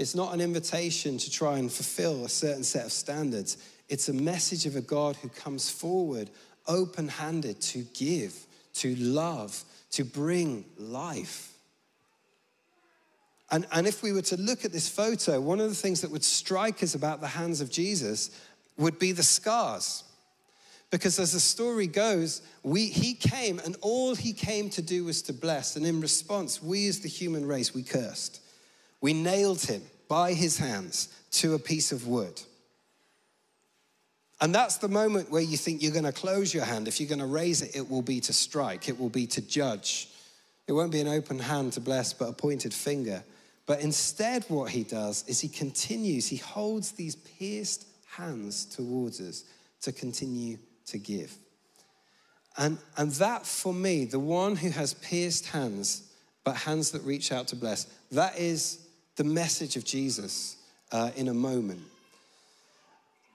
It's 0.00 0.14
not 0.14 0.32
an 0.32 0.40
invitation 0.40 1.18
to 1.18 1.30
try 1.30 1.58
and 1.58 1.70
fulfill 1.70 2.24
a 2.24 2.28
certain 2.30 2.64
set 2.64 2.86
of 2.86 2.90
standards. 2.90 3.58
It's 3.90 4.08
a 4.08 4.14
message 4.14 4.64
of 4.64 4.74
a 4.74 4.80
God 4.80 5.14
who 5.16 5.28
comes 5.28 5.68
forward 5.68 6.30
open 6.66 7.06
handed 7.06 7.60
to 7.60 7.84
give, 7.92 8.34
to 8.76 8.94
love, 8.94 9.62
to 9.90 10.04
bring 10.04 10.64
life. 10.78 11.52
And, 13.50 13.66
and 13.72 13.86
if 13.86 14.02
we 14.02 14.14
were 14.14 14.22
to 14.22 14.38
look 14.38 14.64
at 14.64 14.72
this 14.72 14.88
photo, 14.88 15.38
one 15.38 15.60
of 15.60 15.68
the 15.68 15.74
things 15.74 16.00
that 16.00 16.10
would 16.10 16.24
strike 16.24 16.82
us 16.82 16.94
about 16.94 17.20
the 17.20 17.26
hands 17.26 17.60
of 17.60 17.70
Jesus 17.70 18.30
would 18.78 18.98
be 18.98 19.12
the 19.12 19.22
scars. 19.22 20.04
Because 20.90 21.18
as 21.18 21.32
the 21.32 21.40
story 21.40 21.86
goes, 21.86 22.40
we, 22.62 22.86
he 22.86 23.12
came 23.12 23.58
and 23.58 23.76
all 23.82 24.14
he 24.14 24.32
came 24.32 24.70
to 24.70 24.80
do 24.80 25.04
was 25.04 25.20
to 25.22 25.34
bless. 25.34 25.76
And 25.76 25.84
in 25.84 26.00
response, 26.00 26.62
we 26.62 26.88
as 26.88 27.00
the 27.00 27.08
human 27.08 27.44
race, 27.44 27.74
we 27.74 27.82
cursed. 27.82 28.39
We 29.00 29.12
nailed 29.12 29.62
him 29.62 29.82
by 30.08 30.32
his 30.34 30.58
hands 30.58 31.08
to 31.32 31.54
a 31.54 31.58
piece 31.58 31.92
of 31.92 32.06
wood. 32.06 32.40
And 34.40 34.54
that's 34.54 34.78
the 34.78 34.88
moment 34.88 35.30
where 35.30 35.42
you 35.42 35.56
think 35.56 35.82
you're 35.82 35.92
going 35.92 36.04
to 36.04 36.12
close 36.12 36.54
your 36.54 36.64
hand. 36.64 36.88
If 36.88 36.98
you're 36.98 37.08
going 37.08 37.20
to 37.20 37.26
raise 37.26 37.62
it, 37.62 37.76
it 37.76 37.90
will 37.90 38.02
be 38.02 38.20
to 38.20 38.32
strike, 38.32 38.88
it 38.88 38.98
will 38.98 39.10
be 39.10 39.26
to 39.28 39.40
judge. 39.40 40.08
It 40.66 40.72
won't 40.72 40.92
be 40.92 41.00
an 41.00 41.08
open 41.08 41.38
hand 41.38 41.72
to 41.74 41.80
bless, 41.80 42.12
but 42.12 42.28
a 42.28 42.32
pointed 42.32 42.72
finger. 42.72 43.24
But 43.66 43.80
instead, 43.80 44.44
what 44.48 44.70
he 44.70 44.84
does 44.84 45.24
is 45.26 45.40
he 45.40 45.48
continues, 45.48 46.28
he 46.28 46.36
holds 46.36 46.92
these 46.92 47.16
pierced 47.16 47.86
hands 48.06 48.64
towards 48.64 49.20
us 49.20 49.44
to 49.82 49.92
continue 49.92 50.58
to 50.86 50.98
give. 50.98 51.36
And, 52.56 52.78
and 52.96 53.12
that 53.12 53.46
for 53.46 53.72
me, 53.72 54.04
the 54.04 54.18
one 54.18 54.56
who 54.56 54.70
has 54.70 54.94
pierced 54.94 55.46
hands, 55.46 56.02
but 56.44 56.56
hands 56.56 56.90
that 56.92 57.02
reach 57.02 57.32
out 57.32 57.48
to 57.48 57.56
bless, 57.56 57.86
that 58.12 58.38
is 58.38 58.86
the 59.20 59.24
message 59.24 59.76
of 59.76 59.84
Jesus 59.84 60.56
uh, 60.92 61.10
in 61.14 61.28
a 61.28 61.34
moment. 61.34 61.82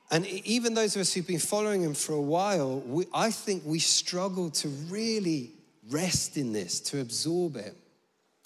And 0.10 0.26
even 0.26 0.74
those 0.74 0.96
of 0.96 1.02
us 1.02 1.14
who've 1.14 1.28
been 1.28 1.38
following 1.38 1.84
him 1.84 1.94
for 1.94 2.14
a 2.14 2.22
while, 2.22 2.80
we, 2.80 3.06
I 3.14 3.30
think 3.30 3.62
we 3.64 3.78
struggle 3.78 4.50
to 4.50 4.68
really 4.90 5.52
rest 5.92 6.38
in 6.38 6.54
this, 6.54 6.80
to 6.90 7.02
absorb 7.02 7.56
it. 7.56 7.76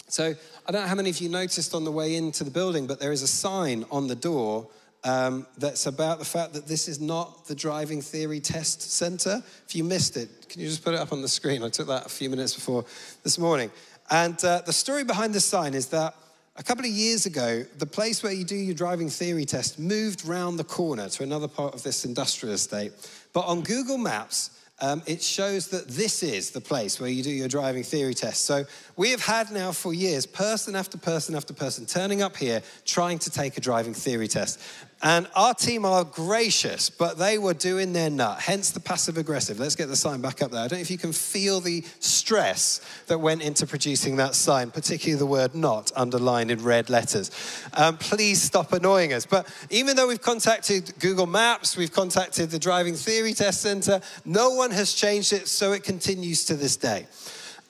So 0.09 0.35
I 0.67 0.71
don't 0.73 0.81
know 0.81 0.87
how 0.89 0.95
many 0.95 1.11
of 1.11 1.21
you 1.21 1.29
noticed 1.29 1.73
on 1.73 1.85
the 1.85 1.93
way 1.93 2.17
into 2.17 2.43
the 2.43 2.51
building, 2.51 2.87
but 2.87 2.99
there 2.99 3.13
is 3.13 3.21
a 3.21 3.27
sign 3.27 3.85
on 3.89 4.07
the 4.07 4.17
door 4.17 4.67
um, 5.05 5.47
that's 5.57 5.85
about 5.85 6.19
the 6.19 6.25
fact 6.25 6.51
that 6.51 6.67
this 6.67 6.89
is 6.89 6.99
not 6.99 7.47
the 7.47 7.55
driving 7.55 8.01
theory 8.01 8.41
test 8.41 8.81
center. 8.81 9.41
If 9.65 9.77
you 9.77 9.85
missed 9.85 10.17
it, 10.17 10.49
can 10.49 10.59
you 10.59 10.67
just 10.67 10.83
put 10.83 10.93
it 10.93 10.99
up 10.99 11.13
on 11.13 11.21
the 11.21 11.29
screen? 11.29 11.63
I 11.63 11.69
took 11.69 11.87
that 11.87 12.05
a 12.05 12.09
few 12.09 12.29
minutes 12.29 12.53
before 12.53 12.83
this 13.23 13.39
morning. 13.39 13.71
And 14.11 14.43
uh, 14.43 14.63
the 14.65 14.73
story 14.73 15.05
behind 15.05 15.33
the 15.33 15.39
sign 15.39 15.73
is 15.73 15.85
that 15.87 16.15
a 16.59 16.63
couple 16.63 16.83
of 16.83 16.91
years 16.91 17.25
ago, 17.25 17.65
the 17.77 17.85
place 17.85 18.21
where 18.21 18.33
you 18.33 18.43
do 18.43 18.55
your 18.55 18.75
driving 18.75 19.09
theory 19.09 19.45
test 19.45 19.79
moved 19.79 20.25
round 20.25 20.59
the 20.59 20.63
corner 20.65 21.07
to 21.07 21.23
another 21.23 21.47
part 21.47 21.73
of 21.73 21.83
this 21.83 22.03
industrial 22.03 22.53
estate. 22.53 22.91
But 23.31 23.45
on 23.45 23.61
Google 23.61 23.97
Maps, 23.97 24.51
um, 24.81 25.01
it 25.05 25.21
shows 25.21 25.69
that 25.69 25.87
this 25.87 26.21
is 26.21 26.51
the 26.51 26.61
place 26.61 26.99
where 26.99 27.09
you 27.09 27.23
do 27.23 27.31
your 27.31 27.47
driving 27.47 27.83
theory 27.83 28.13
test. 28.13 28.45
So 28.45 28.65
we 28.97 29.11
have 29.11 29.21
had 29.21 29.51
now 29.51 29.71
for 29.71 29.93
years 29.93 30.25
person 30.25 30.75
after 30.75 30.97
person 30.97 31.33
after 31.35 31.53
person 31.53 31.85
turning 31.85 32.21
up 32.21 32.35
here 32.35 32.61
trying 32.85 33.19
to 33.19 33.29
take 33.29 33.57
a 33.57 33.61
driving 33.61 33.93
theory 33.93 34.27
test. 34.27 34.59
And 35.01 35.27
our 35.33 35.53
team 35.53 35.85
are 35.85 36.03
gracious, 36.03 36.89
but 36.89 37.17
they 37.17 37.37
were 37.37 37.53
doing 37.53 37.93
their 37.93 38.09
nut, 38.09 38.41
hence 38.41 38.71
the 38.71 38.81
passive 38.81 39.17
aggressive. 39.17 39.57
Let's 39.57 39.75
get 39.75 39.87
the 39.87 39.95
sign 39.95 40.19
back 40.19 40.41
up 40.41 40.51
there. 40.51 40.59
I 40.59 40.67
don't 40.67 40.79
know 40.79 40.81
if 40.81 40.91
you 40.91 40.97
can 40.97 41.13
feel 41.13 41.61
the 41.61 41.85
stress 41.99 42.81
that 43.07 43.17
went 43.17 43.41
into 43.41 43.65
producing 43.65 44.17
that 44.17 44.35
sign, 44.35 44.71
particularly 44.71 45.17
the 45.17 45.25
word 45.25 45.55
not 45.55 45.93
underlined 45.95 46.51
in 46.51 46.61
red 46.61 46.89
letters. 46.89 47.31
Um, 47.73 47.95
please 47.95 48.41
stop 48.41 48.73
annoying 48.73 49.13
us. 49.13 49.25
But 49.25 49.47
even 49.69 49.95
though 49.95 50.07
we've 50.07 50.21
contacted 50.21 50.91
Google 50.99 51.27
Maps, 51.27 51.77
we've 51.77 51.93
contacted 51.93 52.49
the 52.49 52.59
Driving 52.59 52.95
Theory 52.95 53.33
Test 53.33 53.61
Center, 53.61 54.01
no 54.25 54.49
one 54.49 54.71
has 54.71 54.93
changed 54.93 55.31
it, 55.31 55.47
so 55.47 55.71
it 55.71 55.85
continues 55.85 56.43
to 56.45 56.55
this 56.55 56.75
day. 56.75 57.07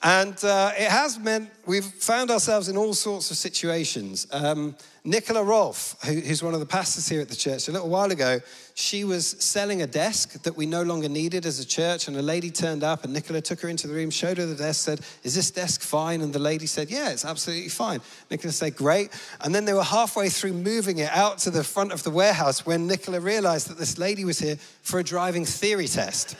And 0.02 0.42
uh, 0.42 0.72
it 0.76 0.90
has 0.90 1.18
meant 1.18 1.50
we've 1.70 1.84
found 1.84 2.32
ourselves 2.32 2.68
in 2.68 2.76
all 2.76 2.92
sorts 2.92 3.30
of 3.30 3.36
situations. 3.36 4.26
Um, 4.32 4.74
Nicola 5.04 5.42
Rolfe, 5.42 5.96
who, 6.04 6.14
who's 6.14 6.42
one 6.42 6.52
of 6.52 6.60
the 6.60 6.66
pastors 6.66 7.08
here 7.08 7.20
at 7.20 7.28
the 7.28 7.36
church, 7.36 7.68
a 7.68 7.72
little 7.72 7.88
while 7.88 8.10
ago, 8.10 8.40
she 8.74 9.04
was 9.04 9.26
selling 9.42 9.80
a 9.80 9.86
desk 9.86 10.42
that 10.42 10.56
we 10.56 10.66
no 10.66 10.82
longer 10.82 11.08
needed 11.08 11.46
as 11.46 11.58
a 11.60 11.66
church. 11.66 12.08
And 12.08 12.16
a 12.16 12.22
lady 12.22 12.50
turned 12.50 12.82
up, 12.82 13.04
and 13.04 13.12
Nicola 13.12 13.40
took 13.40 13.60
her 13.60 13.68
into 13.68 13.86
the 13.86 13.94
room, 13.94 14.10
showed 14.10 14.38
her 14.38 14.46
the 14.46 14.54
desk, 14.54 14.84
said, 14.84 15.00
Is 15.22 15.34
this 15.34 15.50
desk 15.50 15.80
fine? 15.80 16.20
And 16.20 16.32
the 16.32 16.40
lady 16.40 16.66
said, 16.66 16.90
Yeah, 16.90 17.10
it's 17.10 17.24
absolutely 17.24 17.68
fine. 17.68 18.00
Nicola 18.30 18.52
said, 18.52 18.76
Great. 18.76 19.10
And 19.40 19.54
then 19.54 19.64
they 19.64 19.72
were 19.72 19.84
halfway 19.84 20.28
through 20.28 20.54
moving 20.54 20.98
it 20.98 21.10
out 21.10 21.38
to 21.38 21.50
the 21.50 21.64
front 21.64 21.92
of 21.92 22.02
the 22.02 22.10
warehouse 22.10 22.66
when 22.66 22.86
Nicola 22.86 23.20
realized 23.20 23.68
that 23.68 23.78
this 23.78 23.96
lady 23.96 24.24
was 24.24 24.38
here 24.38 24.56
for 24.82 24.98
a 24.98 25.04
driving 25.04 25.44
theory 25.44 25.86
test. 25.86 26.36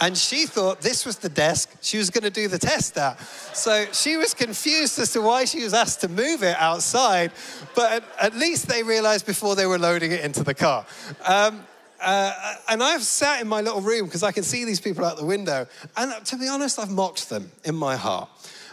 And 0.00 0.16
she 0.16 0.46
thought 0.46 0.80
this 0.80 1.06
was 1.06 1.18
the 1.18 1.28
desk 1.28 1.72
she 1.80 1.98
was 1.98 2.10
going 2.10 2.24
to 2.24 2.30
do 2.30 2.48
the 2.48 2.58
test 2.58 2.96
at. 2.98 3.20
So 3.52 3.86
she 3.92 4.16
was 4.16 4.34
confused 4.34 4.65
as 4.74 5.12
to 5.12 5.20
why 5.20 5.44
she 5.44 5.62
was 5.62 5.74
asked 5.74 6.00
to 6.02 6.08
move 6.08 6.42
it 6.42 6.56
outside, 6.58 7.32
but 7.74 7.92
at, 7.92 8.04
at 8.20 8.34
least 8.34 8.68
they 8.68 8.82
realized 8.82 9.26
before 9.26 9.54
they 9.56 9.66
were 9.66 9.78
loading 9.78 10.12
it 10.12 10.20
into 10.20 10.42
the 10.42 10.54
car. 10.54 10.86
Um, 11.26 11.64
uh, 12.00 12.54
and 12.68 12.82
I've 12.82 13.02
sat 13.02 13.40
in 13.40 13.48
my 13.48 13.60
little 13.60 13.80
room 13.80 14.06
because 14.06 14.22
I 14.22 14.32
can 14.32 14.42
see 14.42 14.64
these 14.64 14.80
people 14.80 15.04
out 15.04 15.16
the 15.16 15.24
window. 15.24 15.66
And 15.96 16.12
to 16.26 16.36
be 16.36 16.48
honest, 16.48 16.78
I've 16.78 16.90
mocked 16.90 17.28
them 17.30 17.50
in 17.64 17.74
my 17.74 17.96
heart. 17.96 18.28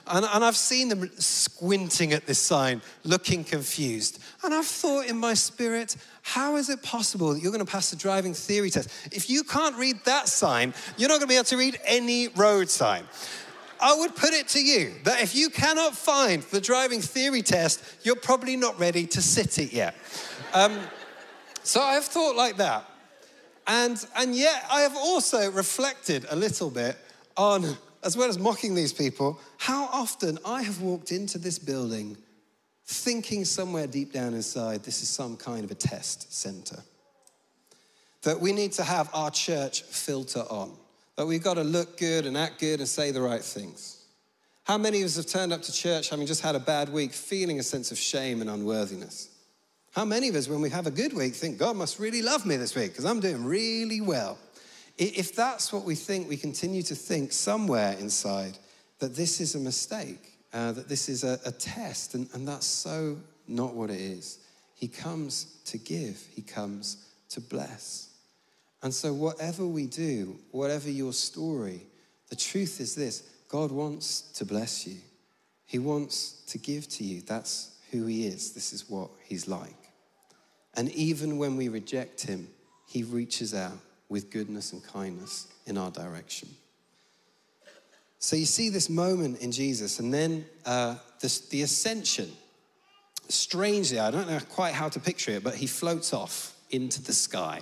And, 0.06 0.26
and, 0.26 0.44
I've 0.44 0.58
seen 0.58 0.90
them 0.90 1.10
squinting 1.18 2.12
at 2.12 2.26
this 2.26 2.38
sign, 2.38 2.82
looking 3.06 3.46
confused. 3.46 4.20
And 4.44 4.54
I've 4.54 4.66
thought 4.66 5.08
in 5.08 5.18
my 5.18 5.34
spirit, 5.34 5.96
how 6.24 6.58
is 6.58 6.70
it 6.70 6.84
possible 6.84 7.34
that 7.34 7.42
you're 7.42 7.54
going 7.54 7.66
to 7.66 7.72
pass 7.72 7.90
the 7.90 7.96
driving 7.96 8.34
theory 8.34 8.70
test? 8.70 8.90
If 9.14 9.30
you 9.30 9.44
can't 9.44 9.78
read 9.78 10.04
that 10.04 10.28
sign, 10.28 10.74
you're 10.98 11.08
not 11.08 11.20
going 11.20 11.28
to 11.28 11.28
be 11.28 11.36
able 11.36 11.46
to 11.46 11.58
read 11.58 11.80
any 11.86 12.28
road 12.30 12.70
sign. 12.70 13.06
I 13.84 13.96
would 13.96 14.16
put 14.16 14.34
it 14.34 14.48
to 14.50 14.64
you 14.64 14.94
that 15.04 15.22
if 15.22 15.36
you 15.36 15.50
cannot 15.50 15.96
find 15.96 16.42
the 16.44 16.62
driving 16.62 17.02
theory 17.02 17.42
test, 17.42 17.84
you're 18.04 18.16
probably 18.16 18.56
not 18.56 18.80
ready 18.80 19.06
to 19.08 19.22
sit 19.22 19.60
it 19.60 19.74
yet. 19.74 19.94
Um, 20.54 20.80
so 21.64 21.82
I've 21.82 22.06
thought 22.06 22.36
like 22.36 22.58
that. 22.58 22.90
And, 23.68 24.04
and 24.16 24.36
yet 24.36 24.66
I 24.72 24.82
have 24.82 24.96
also 24.96 25.52
reflected 25.52 26.26
a 26.30 26.36
little 26.36 26.70
bit 26.70 26.98
on 27.38 27.78
as 28.04 28.18
well 28.18 28.30
as 28.30 28.38
mocking 28.38 28.76
these 28.76 28.94
people, 28.94 29.40
how 29.58 29.86
often 29.86 30.38
I 30.46 30.62
have 30.64 30.82
walked 30.82 31.12
into 31.12 31.38
this 31.38 31.58
building 31.58 32.18
thinking 32.86 33.46
somewhere 33.46 33.88
deep 33.88 34.12
down 34.12 34.34
inside 34.34 34.84
this 34.84 35.02
is 35.02 35.10
some 35.10 35.38
kind 35.38 35.64
of 35.64 35.72
a 35.72 35.76
test 35.76 36.34
center. 36.34 36.84
That 38.24 38.40
we 38.40 38.52
need 38.52 38.74
to 38.74 38.84
have 38.84 39.10
our 39.14 39.32
church 39.32 39.84
filter 39.84 40.44
on, 40.50 40.74
that 41.16 41.26
we've 41.26 41.44
got 41.44 41.56
to 41.56 41.64
look 41.64 41.98
good 41.98 42.26
and 42.26 42.38
act 42.38 42.60
good 42.60 42.80
and 42.80 42.88
say 42.88 43.12
the 43.12 43.22
right 43.22 43.44
things. 43.44 44.04
How 44.64 44.78
many 44.78 45.02
of 45.02 45.06
us 45.06 45.18
have 45.18 45.26
turned 45.26 45.52
up 45.52 45.62
to 45.64 45.74
church 45.74 46.10
having 46.10 46.26
just 46.26 46.42
had 46.42 46.56
a 46.56 46.60
bad 46.60 46.90
week, 46.90 47.12
feeling 47.12 47.60
a 47.60 47.64
sense 47.64 47.92
of 47.92 47.98
shame 47.98 48.42
and 48.42 48.50
unworthiness? 48.50 49.30
How 49.94 50.06
many 50.06 50.30
of 50.30 50.36
us, 50.36 50.48
when 50.48 50.62
we 50.62 50.70
have 50.72 50.88
a 50.88 50.92
good 50.92 51.14
week, 51.14 51.36
think 51.36 51.60
God 51.60 51.76
must 51.76 52.00
really 52.00 52.22
love 52.22 52.46
me 52.46 52.56
this 52.56 52.74
week 52.74 52.92
because 52.92 53.06
I'm 53.06 53.20
doing 53.20 53.44
really 53.44 54.02
well? 54.02 54.38
If 54.98 55.36
that's 55.36 55.74
what 55.74 55.84
we 55.84 55.96
think, 55.96 56.30
we 56.30 56.38
continue 56.38 56.82
to 56.84 56.96
think 56.96 57.32
somewhere 57.32 57.94
inside 58.00 58.58
that 59.00 59.16
this 59.16 59.42
is 59.42 59.56
a 59.56 59.60
mistake, 59.60 60.38
uh, 60.54 60.72
that 60.72 60.88
this 60.88 61.10
is 61.10 61.24
a, 61.24 61.40
a 61.46 61.52
test, 61.52 62.14
and, 62.14 62.28
and 62.34 62.48
that's 62.48 62.66
so 62.66 63.18
not 63.48 63.74
what 63.76 63.90
it 63.90 64.00
is. 64.00 64.40
He 64.76 64.88
comes 64.88 65.62
to 65.66 65.78
give, 65.78 66.26
He 66.32 66.42
comes 66.42 67.06
to 67.30 67.42
bless. 67.42 68.13
And 68.84 68.94
so, 68.94 69.14
whatever 69.14 69.66
we 69.66 69.88
do, 69.88 70.38
whatever 70.52 70.90
your 70.90 71.14
story, 71.14 71.82
the 72.30 72.36
truth 72.36 72.80
is 72.82 72.96
this 72.96 73.24
God 73.48 73.72
wants 73.72 74.22
to 74.34 74.46
bless 74.46 74.86
you. 74.86 74.98
He 75.66 75.80
wants 75.80 76.44
to 76.48 76.58
give 76.58 76.88
to 76.90 77.04
you. 77.04 77.22
That's 77.22 77.72
who 77.92 78.06
He 78.06 78.28
is. 78.28 78.52
This 78.52 78.74
is 78.74 78.90
what 78.90 79.10
He's 79.26 79.48
like. 79.48 79.74
And 80.76 80.92
even 80.92 81.38
when 81.38 81.56
we 81.56 81.70
reject 81.70 82.22
Him, 82.22 82.50
He 82.88 83.04
reaches 83.04 83.54
out 83.54 83.78
with 84.10 84.30
goodness 84.30 84.74
and 84.74 84.84
kindness 84.84 85.48
in 85.66 85.78
our 85.78 85.90
direction. 85.90 86.50
So 88.20 88.36
you 88.36 88.46
see 88.46 88.70
this 88.70 88.90
moment 88.90 89.42
in 89.42 89.52
Jesus, 89.52 90.00
and 90.00 90.14
then 90.14 90.46
uh, 90.66 90.96
the 91.50 91.62
ascension. 91.62 92.32
Strangely, 93.30 94.00
I 94.00 94.12
don't 94.12 94.30
know 94.30 94.40
quite 94.50 94.74
how 94.74 94.90
to 94.90 95.00
picture 95.00 95.32
it, 95.32 95.44
but 95.44 95.56
he 95.56 95.68
floats 95.68 96.14
off 96.14 96.56
into 96.70 97.02
the 97.02 97.14
sky. 97.14 97.62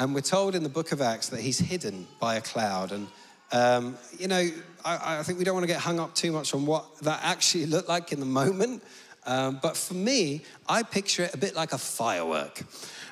And 0.00 0.14
we're 0.14 0.22
told 0.22 0.54
in 0.54 0.62
the 0.62 0.70
book 0.70 0.92
of 0.92 1.02
Acts 1.02 1.28
that 1.28 1.40
he's 1.40 1.58
hidden 1.58 2.06
by 2.18 2.36
a 2.36 2.40
cloud. 2.40 2.90
And, 2.90 3.06
um, 3.52 3.98
you 4.18 4.28
know, 4.28 4.48
I, 4.82 5.18
I, 5.18 5.22
think 5.22 5.38
we 5.38 5.44
don't 5.44 5.52
want 5.52 5.64
to 5.64 5.72
get 5.72 5.78
hung 5.78 6.00
up 6.00 6.14
too 6.14 6.32
much 6.32 6.54
on 6.54 6.64
what 6.64 6.98
that 7.00 7.20
actually 7.22 7.66
looked 7.74 7.90
like 7.90 8.10
in 8.10 8.18
the 8.18 8.24
moment. 8.24 8.82
Um, 9.26 9.58
but 9.62 9.76
for 9.76 9.92
me, 9.92 10.40
I 10.66 10.84
picture 10.84 11.24
it 11.24 11.34
a 11.34 11.36
bit 11.36 11.54
like 11.54 11.74
a 11.74 11.78
firework. 11.78 12.62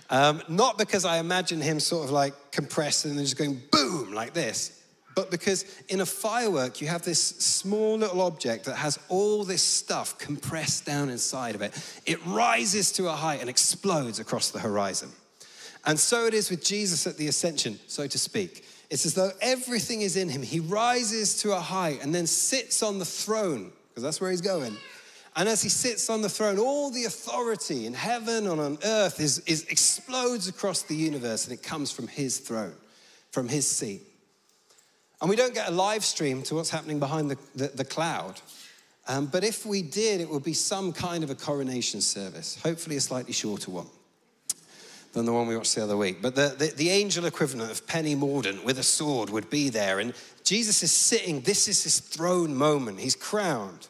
Um, 0.09 0.43
not 0.49 0.79
because 0.79 1.05
I 1.05 1.19
imagine 1.19 1.61
him 1.61 1.79
sort 1.79 2.07
of 2.07 2.11
like 2.11 2.33
compressed 2.53 3.05
and 3.05 3.19
then 3.19 3.25
just 3.27 3.37
going 3.37 3.61
boom 3.71 4.15
like 4.15 4.33
this, 4.33 4.83
but 5.15 5.31
because 5.31 5.67
in 5.91 6.01
a 6.01 6.07
firework, 6.07 6.81
you 6.81 6.87
have 6.89 7.03
this 7.03 7.23
small 7.23 7.99
little 7.99 8.23
object 8.23 8.65
that 8.65 8.77
has 8.77 8.99
all 9.11 9.45
this 9.45 9.63
stuff 9.63 10.17
compressed 10.17 10.87
down 10.87 11.11
inside 11.11 11.55
of 11.55 11.61
it. 11.61 11.75
It 12.07 12.25
rises 12.25 12.93
to 12.93 13.09
a 13.09 13.13
height 13.13 13.43
and 13.43 13.51
explodes 13.51 14.21
across 14.21 14.51
the 14.51 14.61
horizon. 14.61 15.11
And 15.89 15.99
so 15.99 16.27
it 16.27 16.35
is 16.35 16.51
with 16.51 16.65
Jesus 16.65 17.09
at 17.09 17.17
the 17.17 17.27
ascension, 17.27 17.81
so 17.89 18.07
to 18.07 18.19
speak. 18.19 18.65
It's 18.91 19.05
as 19.05 19.15
though 19.15 19.33
everything 19.41 20.03
is 20.03 20.17
in 20.17 20.29
him. 20.29 20.43
He 20.43 20.61
rises 20.61 21.43
to 21.43 21.53
a 21.53 21.61
height 21.61 22.01
and 22.03 22.15
then 22.15 22.29
sits 22.29 22.81
on 22.85 23.01
the 23.01 23.05
throne, 23.05 23.73
because 23.89 24.05
that's 24.05 24.21
where 24.21 24.31
he's 24.31 24.41
going 24.41 24.77
and 25.39 25.49
as 25.49 25.63
he 25.63 25.69
sits 25.69 26.11
on 26.11 26.21
the 26.21 26.29
throne, 26.29 26.59
all 26.59 26.91
the 26.91 27.05
authority 27.05 27.87
in 27.87 27.95
heaven 27.95 28.49
and 28.49 28.61
on 28.61 28.77
earth 28.85 29.21
is, 29.21 29.39
is, 29.47 29.63
explodes 29.67 30.49
across 30.49 30.83
the 30.83 30.97
universe 30.97 31.47
and 31.47 31.57
it 31.57 31.63
comes 31.63 31.93
from 31.93 32.09
his 32.09 32.39
throne, 32.39 32.75
from 33.31 33.49
his 33.49 33.65
seat. 33.65 34.03
And 35.21 35.31
we 35.31 35.37
don't 35.37 35.55
get 35.55 35.69
a 35.69 35.71
live 35.71 36.05
stream 36.05 36.43
to 36.43 36.57
what's 36.57 36.71
happening 36.71 36.99
behind 36.99 37.31
the, 37.31 37.39
the, 37.55 37.69
the 37.69 37.85
cloud. 37.85 38.41
Um, 39.07 39.27
but 39.27 39.45
if 39.45 39.65
we 39.65 39.81
did, 39.81 40.21
it 40.21 40.29
would 40.29 40.43
be 40.43 40.55
some 40.55 40.93
kind 40.93 41.23
of 41.23 41.31
a 41.31 41.37
coronation 41.37 42.01
service, 42.01 42.61
hopefully 42.61 42.97
a 42.97 43.01
slightly 43.01 43.33
shorter 43.33 43.71
one 43.71 43.87
than 45.13 45.25
the 45.25 45.33
one 45.33 45.47
we 45.47 45.57
watched 45.57 45.75
the 45.75 45.83
other 45.83 45.97
week. 45.97 46.21
But 46.21 46.35
the, 46.35 46.55
the, 46.59 46.67
the, 46.77 46.91
angel 46.91 47.25
equivalent 47.25 47.71
of 47.71 47.87
Penny 47.87 48.15
Mordaunt 48.15 48.65
with 48.65 48.79
a 48.79 48.83
sword 48.83 49.31
would 49.31 49.51
be 49.51 49.69
there. 49.69 49.99
And 49.99 50.13
Jesus 50.45 50.83
is 50.83 50.93
sitting, 50.93 51.41
this 51.41 51.67
is 51.69 51.83
his 51.83 52.01
throne 52.01 52.55
moment. 52.55 53.01
He's 53.01 53.17
crowned. 53.17 53.89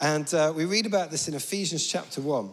And 0.00 0.32
uh, 0.32 0.52
we 0.54 0.64
read 0.64 0.86
about 0.86 1.10
this 1.10 1.28
in 1.28 1.34
Ephesians 1.34 1.86
chapter 1.86 2.20
1. 2.20 2.50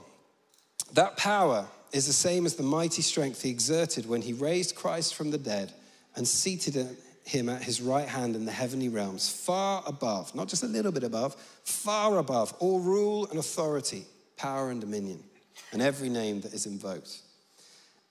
That 0.94 1.18
power 1.18 1.68
is 1.92 2.08
the 2.08 2.14
same 2.14 2.46
as 2.46 2.56
the 2.56 2.64
mighty 2.64 3.02
strength 3.02 3.42
he 3.42 3.50
exerted 3.50 4.08
when 4.08 4.22
he 4.22 4.34
raised 4.34 4.76
Christ 4.76 5.16
from 5.16 5.32
the 5.32 5.38
dead 5.38 5.72
and 6.16 6.28
seated 6.28 6.98
him 7.26 7.50
at 7.50 7.64
his 7.64 7.82
right 7.82 8.08
hand 8.08 8.36
in 8.36 8.46
the 8.46 8.52
heavenly 8.52 8.90
realms, 8.90 9.30
far 9.30 9.84
above, 9.88 10.34
not 10.36 10.48
just 10.48 10.64
a 10.64 10.68
little 10.68 10.92
bit 10.92 11.04
above, 11.04 11.36
far 11.64 12.18
above 12.20 12.54
all 12.60 12.80
rule 12.80 13.28
and 13.28 13.40
authority, 13.40 14.06
power 14.38 14.70
and 14.70 14.80
dominion, 14.80 15.24
and 15.72 15.82
every 15.82 16.10
name 16.10 16.42
that 16.42 16.54
is 16.54 16.66
invoked. 16.66 17.22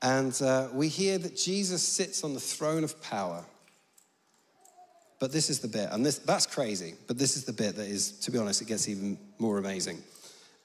And 0.04 0.40
uh, 0.40 0.68
we 0.72 0.86
hear 0.86 1.18
that 1.18 1.36
Jesus 1.36 1.82
sits 1.82 2.22
on 2.22 2.34
the 2.34 2.40
throne 2.40 2.84
of 2.84 3.02
power 3.02 3.44
but 5.24 5.32
this 5.32 5.48
is 5.48 5.60
the 5.60 5.68
bit, 5.68 5.88
and 5.90 6.04
this, 6.04 6.18
that's 6.18 6.44
crazy, 6.44 6.96
but 7.06 7.16
this 7.16 7.34
is 7.34 7.44
the 7.44 7.52
bit 7.54 7.76
that 7.76 7.86
is, 7.86 8.12
to 8.20 8.30
be 8.30 8.36
honest, 8.36 8.60
it 8.60 8.68
gets 8.68 8.90
even 8.90 9.16
more 9.38 9.56
amazing. 9.56 10.02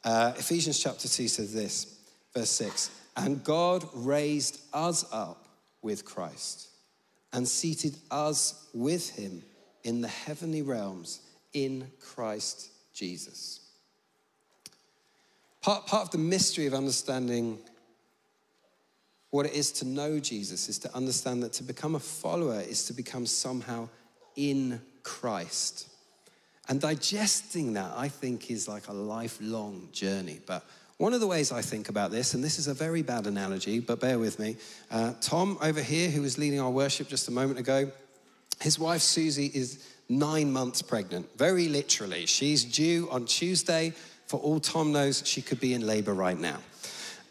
Uh, 0.03 0.33
Ephesians 0.37 0.77
chapter 0.77 1.07
2 1.07 1.29
says 1.29 1.53
this, 1.53 1.97
verse 2.35 2.49
6 2.49 2.91
And 3.15 3.41
God 3.41 3.85
raised 3.93 4.59
us 4.73 5.05
up 5.13 5.47
with 5.81 6.03
Christ 6.03 6.67
and 7.31 7.47
seated 7.47 7.95
us 8.11 8.67
with 8.73 9.09
him 9.11 9.43
in 9.85 10.01
the 10.01 10.09
heavenly 10.09 10.61
realms 10.61 11.21
in 11.53 11.89
Christ 12.01 12.69
Jesus. 12.93 13.61
Part, 15.61 15.87
part 15.87 16.03
of 16.03 16.11
the 16.11 16.17
mystery 16.17 16.65
of 16.65 16.73
understanding 16.73 17.59
what 19.31 19.45
it 19.45 19.53
is 19.53 19.71
to 19.73 19.85
know 19.85 20.19
Jesus 20.19 20.69
is 20.69 20.79
to 20.79 20.95
understand 20.95 21.43
that 21.43 21.53
to 21.53 21.63
become 21.63 21.95
a 21.95 21.99
follower 21.99 22.61
is 22.61 22.85
to 22.85 22.93
become 22.93 23.25
somehow 23.25 23.87
in 24.35 24.81
Christ. 25.03 25.87
And 26.67 26.79
digesting 26.79 27.73
that, 27.73 27.91
I 27.95 28.09
think, 28.09 28.51
is 28.51 28.67
like 28.67 28.87
a 28.87 28.93
lifelong 28.93 29.89
journey. 29.91 30.39
But 30.45 30.63
One 30.99 31.13
of 31.13 31.21
the 31.21 31.27
ways 31.27 31.53
I 31.53 31.61
think 31.61 31.87
about 31.87 32.11
this, 32.11 32.33
and 32.33 32.43
this 32.43 32.59
is 32.59 32.67
a 32.67 32.73
very 32.73 33.01
bad 33.03 33.25
analogy, 33.25 33.79
but 33.79 34.01
bear 34.01 34.19
with 34.19 34.37
me. 34.37 34.57
Uh, 34.91 35.13
Tom 35.21 35.57
over 35.61 35.81
here, 35.81 36.09
who 36.09 36.21
was 36.21 36.37
leading 36.37 36.59
our 36.59 36.69
worship 36.69 37.07
just 37.07 37.29
a 37.29 37.31
moment 37.31 37.57
ago, 37.57 37.89
his 38.59 38.77
wife 38.77 38.99
Susie 38.99 39.49
is 39.53 39.87
nine 40.09 40.51
months 40.51 40.81
pregnant, 40.81 41.25
very 41.37 41.69
literally. 41.69 42.25
She's 42.25 42.65
due 42.65 43.07
on 43.11 43.25
Tuesday. 43.25 43.93
For 44.27 44.41
all 44.41 44.59
Tom 44.59 44.91
knows, 44.91 45.23
she 45.25 45.41
could 45.41 45.61
be 45.61 45.73
in 45.73 45.87
labor 45.87 46.13
right 46.13 46.37
now. 46.37 46.57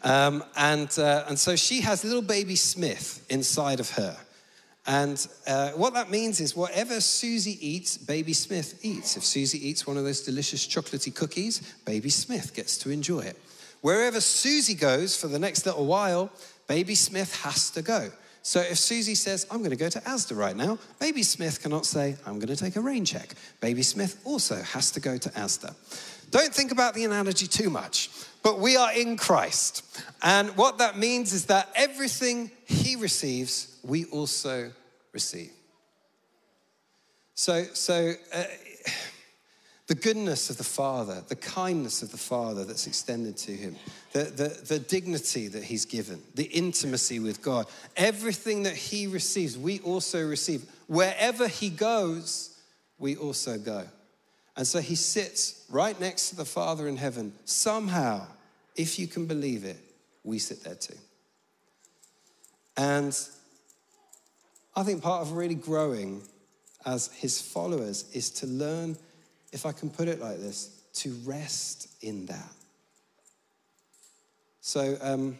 Um, 0.01 0.43
and, 0.55 0.89
uh, 0.97 1.25
and 1.27 1.37
so 1.37 1.55
she 1.55 1.81
has 1.81 2.03
little 2.03 2.21
baby 2.21 2.55
Smith 2.55 3.25
inside 3.29 3.79
of 3.79 3.91
her. 3.91 4.17
And 4.87 5.27
uh, 5.45 5.71
what 5.71 5.93
that 5.93 6.09
means 6.09 6.39
is 6.39 6.55
whatever 6.55 6.99
Susie 7.01 7.57
eats, 7.65 7.97
baby 7.97 8.33
Smith 8.33 8.79
eats. 8.83 9.17
If 9.17 9.23
Susie 9.23 9.67
eats 9.67 9.85
one 9.85 9.97
of 9.97 10.03
those 10.03 10.21
delicious 10.21 10.65
chocolatey 10.65 11.13
cookies, 11.13 11.75
baby 11.85 12.09
Smith 12.09 12.55
gets 12.55 12.77
to 12.79 12.89
enjoy 12.89 13.19
it. 13.19 13.37
Wherever 13.81 14.19
Susie 14.19 14.73
goes 14.73 15.15
for 15.15 15.27
the 15.27 15.39
next 15.39 15.65
little 15.65 15.85
while, 15.85 16.31
baby 16.67 16.95
Smith 16.95 17.35
has 17.43 17.69
to 17.71 17.81
go. 17.81 18.09
So 18.41 18.61
if 18.61 18.79
Susie 18.79 19.15
says, 19.15 19.45
I'm 19.51 19.59
going 19.59 19.69
to 19.69 19.75
go 19.75 19.89
to 19.89 19.99
Asda 20.01 20.35
right 20.35 20.55
now, 20.55 20.79
baby 20.99 21.23
Smith 21.23 21.61
cannot 21.61 21.85
say, 21.85 22.15
I'm 22.25 22.39
going 22.39 22.47
to 22.47 22.55
take 22.55 22.75
a 22.77 22.81
rain 22.81 23.05
check. 23.05 23.35
Baby 23.59 23.83
Smith 23.83 24.19
also 24.23 24.55
has 24.55 24.91
to 24.91 24.99
go 24.99 25.17
to 25.17 25.29
Asda. 25.31 25.75
Don't 26.31 26.53
think 26.53 26.71
about 26.71 26.93
the 26.93 27.05
analogy 27.05 27.47
too 27.47 27.69
much, 27.69 28.09
but 28.43 28.59
we 28.59 28.77
are 28.77 28.93
in 28.93 29.17
Christ. 29.17 29.83
And 30.21 30.55
what 30.57 30.77
that 30.77 30.97
means 30.97 31.33
is 31.33 31.45
that 31.45 31.69
everything 31.75 32.51
he 32.65 32.95
receives, 32.95 33.77
we 33.83 34.05
also 34.05 34.71
receive. 35.13 35.51
So, 37.35 37.63
so 37.73 38.13
uh, 38.33 38.43
the 39.87 39.95
goodness 39.95 40.49
of 40.49 40.57
the 40.57 40.63
Father, 40.63 41.23
the 41.27 41.35
kindness 41.35 42.03
of 42.03 42.11
the 42.11 42.17
Father 42.17 42.63
that's 42.63 42.85
extended 42.85 43.37
to 43.37 43.51
him, 43.51 43.75
the, 44.11 44.25
the, 44.25 44.49
the 44.67 44.79
dignity 44.79 45.47
that 45.47 45.63
he's 45.63 45.85
given, 45.85 46.21
the 46.35 46.43
intimacy 46.43 47.19
with 47.19 47.41
God, 47.41 47.65
everything 47.97 48.63
that 48.63 48.75
he 48.75 49.07
receives, 49.07 49.57
we 49.57 49.79
also 49.79 50.23
receive. 50.27 50.63
Wherever 50.87 51.47
he 51.47 51.69
goes, 51.69 52.55
we 52.99 53.15
also 53.15 53.57
go. 53.57 53.87
And 54.59 54.67
so 54.67 54.81
he 54.81 54.95
sits 54.95 55.63
right 55.69 55.97
next 56.01 56.31
to 56.31 56.35
the 56.35 56.43
Father 56.43 56.89
in 56.89 56.97
heaven. 56.97 57.31
Somehow, 57.45 58.27
if 58.75 58.99
you 58.99 59.07
can 59.07 59.25
believe 59.25 59.63
it, 59.63 59.77
we 60.25 60.37
sit 60.37 60.65
there 60.65 60.75
too. 60.75 60.97
And 62.75 63.17
I 64.75 64.83
think 64.83 65.01
part 65.01 65.21
of 65.21 65.31
really 65.31 65.55
growing 65.55 66.23
as 66.85 67.07
his 67.13 67.39
followers 67.41 68.11
is 68.11 68.29
to 68.31 68.47
learn 68.47 68.97
if 69.53 69.65
I 69.65 69.71
can 69.71 69.89
put 69.89 70.09
it 70.09 70.19
like 70.19 70.39
this, 70.39 70.81
to 70.95 71.13
rest 71.23 71.87
in 72.01 72.25
that. 72.25 72.51
So 74.59 74.97
um, 75.01 75.39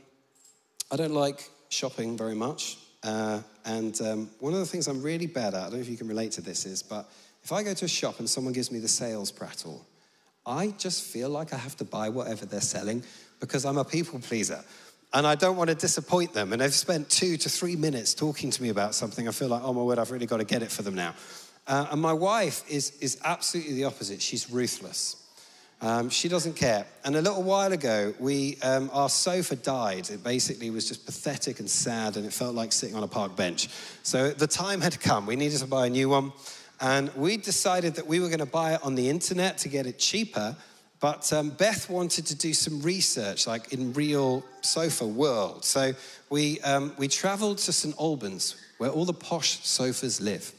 I 0.90 0.96
don't 0.96 1.14
like 1.14 1.50
shopping 1.68 2.16
very 2.16 2.36
much. 2.36 2.78
Uh, 3.04 3.42
and 3.66 4.00
um, 4.02 4.30
one 4.40 4.54
of 4.54 4.60
the 4.60 4.66
things 4.66 4.88
I'm 4.88 5.02
really 5.02 5.28
bad 5.28 5.56
at, 5.56 5.60
I 5.60 5.64
don't 5.64 5.74
know 5.74 5.80
if 5.80 5.90
you 5.90 5.98
can 5.98 6.08
relate 6.08 6.32
to 6.34 6.42
this, 6.42 6.66
is, 6.66 6.82
but 6.82 7.10
if 7.43 7.51
I 7.51 7.63
go 7.63 7.74
to 7.74 7.86
a 7.86 7.89
shop 7.89 8.19
and 8.19 8.29
someone 8.29 8.53
gives 8.53 8.72
me 8.72 8.79
the 8.79 8.88
sales 8.88 9.31
prattle, 9.31 9.86
I 10.46 10.74
just 10.77 11.03
feel 11.03 11.29
like 11.29 11.53
I 11.53 11.58
have 11.58 11.75
to 11.77 11.86
buy 11.86 12.10
whatever 12.10 12.46
they're 12.46 12.62
selling 12.62 13.03
because 13.39 13.65
I'm 13.65 13.77
a 13.77 13.86
people 13.86 14.19
pleaser. 14.19 14.63
And 15.13 15.25
I 15.25 15.36
don't 15.36 15.58
want 15.58 15.69
to 15.69 15.75
disappoint 15.75 16.34
them. 16.34 16.53
And 16.53 16.62
they've 16.62 16.74
spent 16.74 17.10
two 17.10 17.38
to 17.38 17.50
three 17.50 17.75
minutes 17.75 18.13
talking 18.13 18.51
to 18.51 18.62
me 18.62 18.69
about 18.69 18.93
something. 18.93 19.27
I 19.27 19.31
feel 19.31 19.48
like, 19.48 19.63
oh 19.63 19.74
my 19.74 19.81
word, 19.81 19.98
I've 19.98 20.12
really 20.12 20.27
got 20.27 20.38
to 20.38 20.43
get 20.43 20.62
it 20.62 20.72
for 20.72 20.84
them 20.84 20.96
now. 20.96 21.15
Uh, 21.67 21.88
and 21.91 22.01
my 22.01 22.13
wife 22.13 22.63
is, 22.69 22.93
is 23.00 23.19
absolutely 23.24 23.74
the 23.74 23.86
opposite. 23.86 24.22
She's 24.22 24.50
ruthless. 24.50 25.15
Um, 25.81 26.10
she 26.10 26.27
doesn't 26.27 26.55
care. 26.55 26.86
And 27.05 27.15
a 27.15 27.22
little 27.22 27.43
while 27.43 27.72
ago, 27.72 28.13
we, 28.19 28.58
um, 28.62 28.89
our 28.91 29.08
sofa 29.08 29.55
died. 29.55 30.10
It 30.10 30.24
basically 30.24 30.69
was 30.72 30.88
just 30.88 31.05
pathetic 31.05 31.60
and 31.60 31.69
sad, 31.69 32.17
and 32.17 32.25
it 32.25 32.34
felt 32.34 32.53
like 32.53 32.74
sitting 32.74 32.96
on 32.96 33.03
a 33.03 33.08
park 33.08 33.36
bench. 33.36 33.69
So 34.03 34.31
the 34.31 34.48
time 34.48 34.81
had 34.81 35.00
come. 35.00 35.25
We 35.25 35.38
needed 35.38 35.60
to 35.60 35.67
buy 35.67 35.88
a 35.88 35.89
new 35.89 36.10
one. 36.10 36.34
And 36.82 37.14
we 37.16 37.38
decided 37.38 37.96
that 37.96 38.08
we 38.08 38.20
were 38.20 38.28
going 38.28 38.40
to 38.40 38.46
buy 38.46 38.74
it 38.74 38.84
on 38.84 38.96
the 38.96 39.10
internet 39.10 39.58
to 39.60 39.70
get 39.70 39.86
it 39.86 40.00
cheaper. 40.00 40.56
But 41.00 41.32
um, 41.32 41.50
Beth 41.50 41.90
wanted 41.90 42.26
to 42.28 42.36
do 42.36 42.54
some 42.54 42.82
research, 42.82 43.48
like 43.48 43.72
in 43.72 43.94
real 43.94 44.44
sofa 44.62 45.06
world. 45.06 45.64
So 45.64 45.94
we, 46.30 46.60
um, 46.62 46.94
we 46.98 47.08
traveled 47.08 47.60
to 47.60 47.72
St. 47.72 47.96
Albans, 47.98 48.56
where 48.78 48.90
all 48.90 49.06
the 49.06 49.14
posh 49.14 49.60
sofas 49.66 50.20
live. 50.20 50.52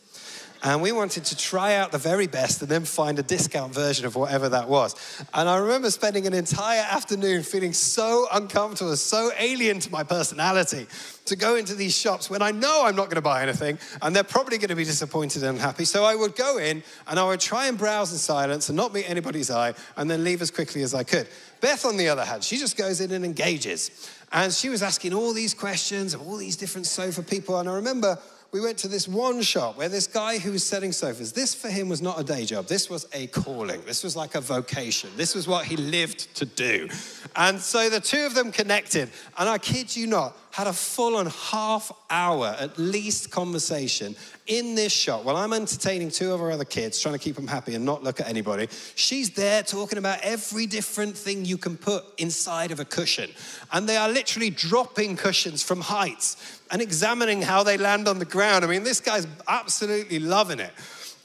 And 0.62 0.82
we 0.82 0.92
wanted 0.92 1.24
to 1.26 1.36
try 1.36 1.76
out 1.76 1.90
the 1.90 1.98
very 1.98 2.26
best 2.26 2.60
and 2.60 2.70
then 2.70 2.84
find 2.84 3.18
a 3.18 3.22
discount 3.22 3.72
version 3.72 4.04
of 4.04 4.14
whatever 4.14 4.48
that 4.50 4.68
was. 4.68 5.24
And 5.32 5.48
I 5.48 5.56
remember 5.56 5.90
spending 5.90 6.26
an 6.26 6.34
entire 6.34 6.82
afternoon 6.82 7.42
feeling 7.42 7.72
so 7.72 8.26
uncomfortable, 8.30 8.94
so 8.96 9.30
alien 9.38 9.80
to 9.80 9.90
my 9.90 10.02
personality 10.02 10.86
to 11.26 11.36
go 11.36 11.56
into 11.56 11.74
these 11.74 11.96
shops 11.96 12.28
when 12.28 12.42
I 12.42 12.50
know 12.50 12.84
I'm 12.84 12.96
not 12.96 13.06
going 13.06 13.16
to 13.16 13.22
buy 13.22 13.42
anything 13.42 13.78
and 14.02 14.14
they're 14.14 14.24
probably 14.24 14.58
going 14.58 14.68
to 14.68 14.76
be 14.76 14.84
disappointed 14.84 15.42
and 15.42 15.56
unhappy. 15.56 15.84
So 15.84 16.04
I 16.04 16.14
would 16.14 16.36
go 16.36 16.58
in 16.58 16.82
and 17.06 17.18
I 17.18 17.24
would 17.24 17.40
try 17.40 17.66
and 17.68 17.78
browse 17.78 18.12
in 18.12 18.18
silence 18.18 18.68
and 18.68 18.76
not 18.76 18.92
meet 18.92 19.08
anybody's 19.08 19.50
eye 19.50 19.74
and 19.96 20.10
then 20.10 20.24
leave 20.24 20.42
as 20.42 20.50
quickly 20.50 20.82
as 20.82 20.92
I 20.92 21.04
could. 21.04 21.26
Beth, 21.60 21.84
on 21.84 21.96
the 21.96 22.08
other 22.08 22.24
hand, 22.24 22.42
she 22.44 22.56
just 22.56 22.76
goes 22.76 23.00
in 23.00 23.12
and 23.12 23.24
engages. 23.24 23.90
And 24.32 24.52
she 24.52 24.68
was 24.68 24.82
asking 24.82 25.12
all 25.12 25.32
these 25.32 25.54
questions 25.54 26.14
of 26.14 26.22
all 26.22 26.36
these 26.36 26.56
different 26.56 26.86
sofa 26.86 27.22
people. 27.22 27.58
And 27.58 27.68
I 27.68 27.74
remember 27.74 28.18
we 28.52 28.60
went 28.60 28.78
to 28.78 28.88
this 28.88 29.06
one 29.06 29.42
shop 29.42 29.78
where 29.78 29.88
this 29.88 30.06
guy 30.06 30.38
who 30.38 30.52
was 30.52 30.64
selling 30.64 30.90
sofas, 30.90 31.32
this 31.32 31.54
for 31.54 31.68
him 31.68 31.88
was 31.88 32.02
not 32.02 32.18
a 32.18 32.24
day 32.24 32.44
job. 32.44 32.66
This 32.66 32.90
was 32.90 33.06
a 33.12 33.28
calling. 33.28 33.80
This 33.86 34.02
was 34.02 34.16
like 34.16 34.34
a 34.34 34.40
vocation. 34.40 35.10
This 35.16 35.34
was 35.34 35.46
what 35.46 35.64
he 35.64 35.76
lived 35.76 36.34
to 36.36 36.44
do. 36.44 36.88
And 37.36 37.60
so 37.60 37.88
the 37.88 38.00
two 38.00 38.26
of 38.26 38.34
them 38.34 38.50
connected. 38.50 39.10
And 39.38 39.48
I 39.48 39.58
kid 39.58 39.94
you 39.94 40.08
not, 40.08 40.36
had 40.60 40.66
a 40.66 40.72
full 40.74 41.16
on 41.16 41.24
half 41.24 41.90
hour 42.10 42.54
at 42.60 42.78
least 42.78 43.30
conversation 43.30 44.14
in 44.46 44.74
this 44.74 44.92
shop 44.92 45.24
while 45.24 45.38
I'm 45.38 45.54
entertaining 45.54 46.10
two 46.10 46.34
of 46.34 46.42
our 46.42 46.50
other 46.50 46.66
kids, 46.66 47.00
trying 47.00 47.14
to 47.14 47.18
keep 47.18 47.34
them 47.34 47.46
happy 47.46 47.74
and 47.74 47.86
not 47.86 48.04
look 48.04 48.20
at 48.20 48.28
anybody. 48.28 48.68
She's 48.94 49.30
there 49.30 49.62
talking 49.62 49.96
about 49.96 50.18
every 50.20 50.66
different 50.66 51.16
thing 51.16 51.46
you 51.46 51.56
can 51.56 51.78
put 51.78 52.04
inside 52.18 52.72
of 52.72 52.78
a 52.78 52.84
cushion. 52.84 53.30
And 53.72 53.88
they 53.88 53.96
are 53.96 54.10
literally 54.10 54.50
dropping 54.50 55.16
cushions 55.16 55.62
from 55.62 55.80
heights 55.80 56.60
and 56.70 56.82
examining 56.82 57.40
how 57.40 57.62
they 57.62 57.78
land 57.78 58.06
on 58.06 58.18
the 58.18 58.26
ground. 58.26 58.62
I 58.62 58.68
mean, 58.68 58.82
this 58.82 59.00
guy's 59.00 59.26
absolutely 59.48 60.18
loving 60.18 60.60
it. 60.60 60.72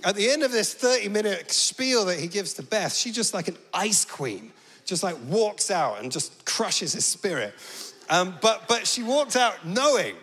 At 0.06 0.16
the 0.16 0.30
end 0.30 0.44
of 0.44 0.54
this 0.54 0.74
30 0.74 1.10
minute 1.10 1.52
spiel 1.52 2.06
that 2.06 2.20
he 2.20 2.28
gives 2.28 2.54
to 2.54 2.64
Beth, 2.64 2.96
she 2.96 3.12
just 3.12 3.34
like 3.34 3.50
an 3.50 3.58
ice 3.74 4.06
queen, 4.06 4.54
just 4.86 5.04
like 5.04 5.18
walks 5.28 5.70
out 5.70 6.02
and 6.02 6.10
just 6.10 6.46
crushes 6.46 6.94
his 6.94 7.04
spirit. 7.04 7.54
Um, 8.10 8.38
but, 8.42 8.68
but 8.68 8.88
she 8.88 9.04
walked 9.04 9.36
out 9.36 9.66
knowing 9.66 10.16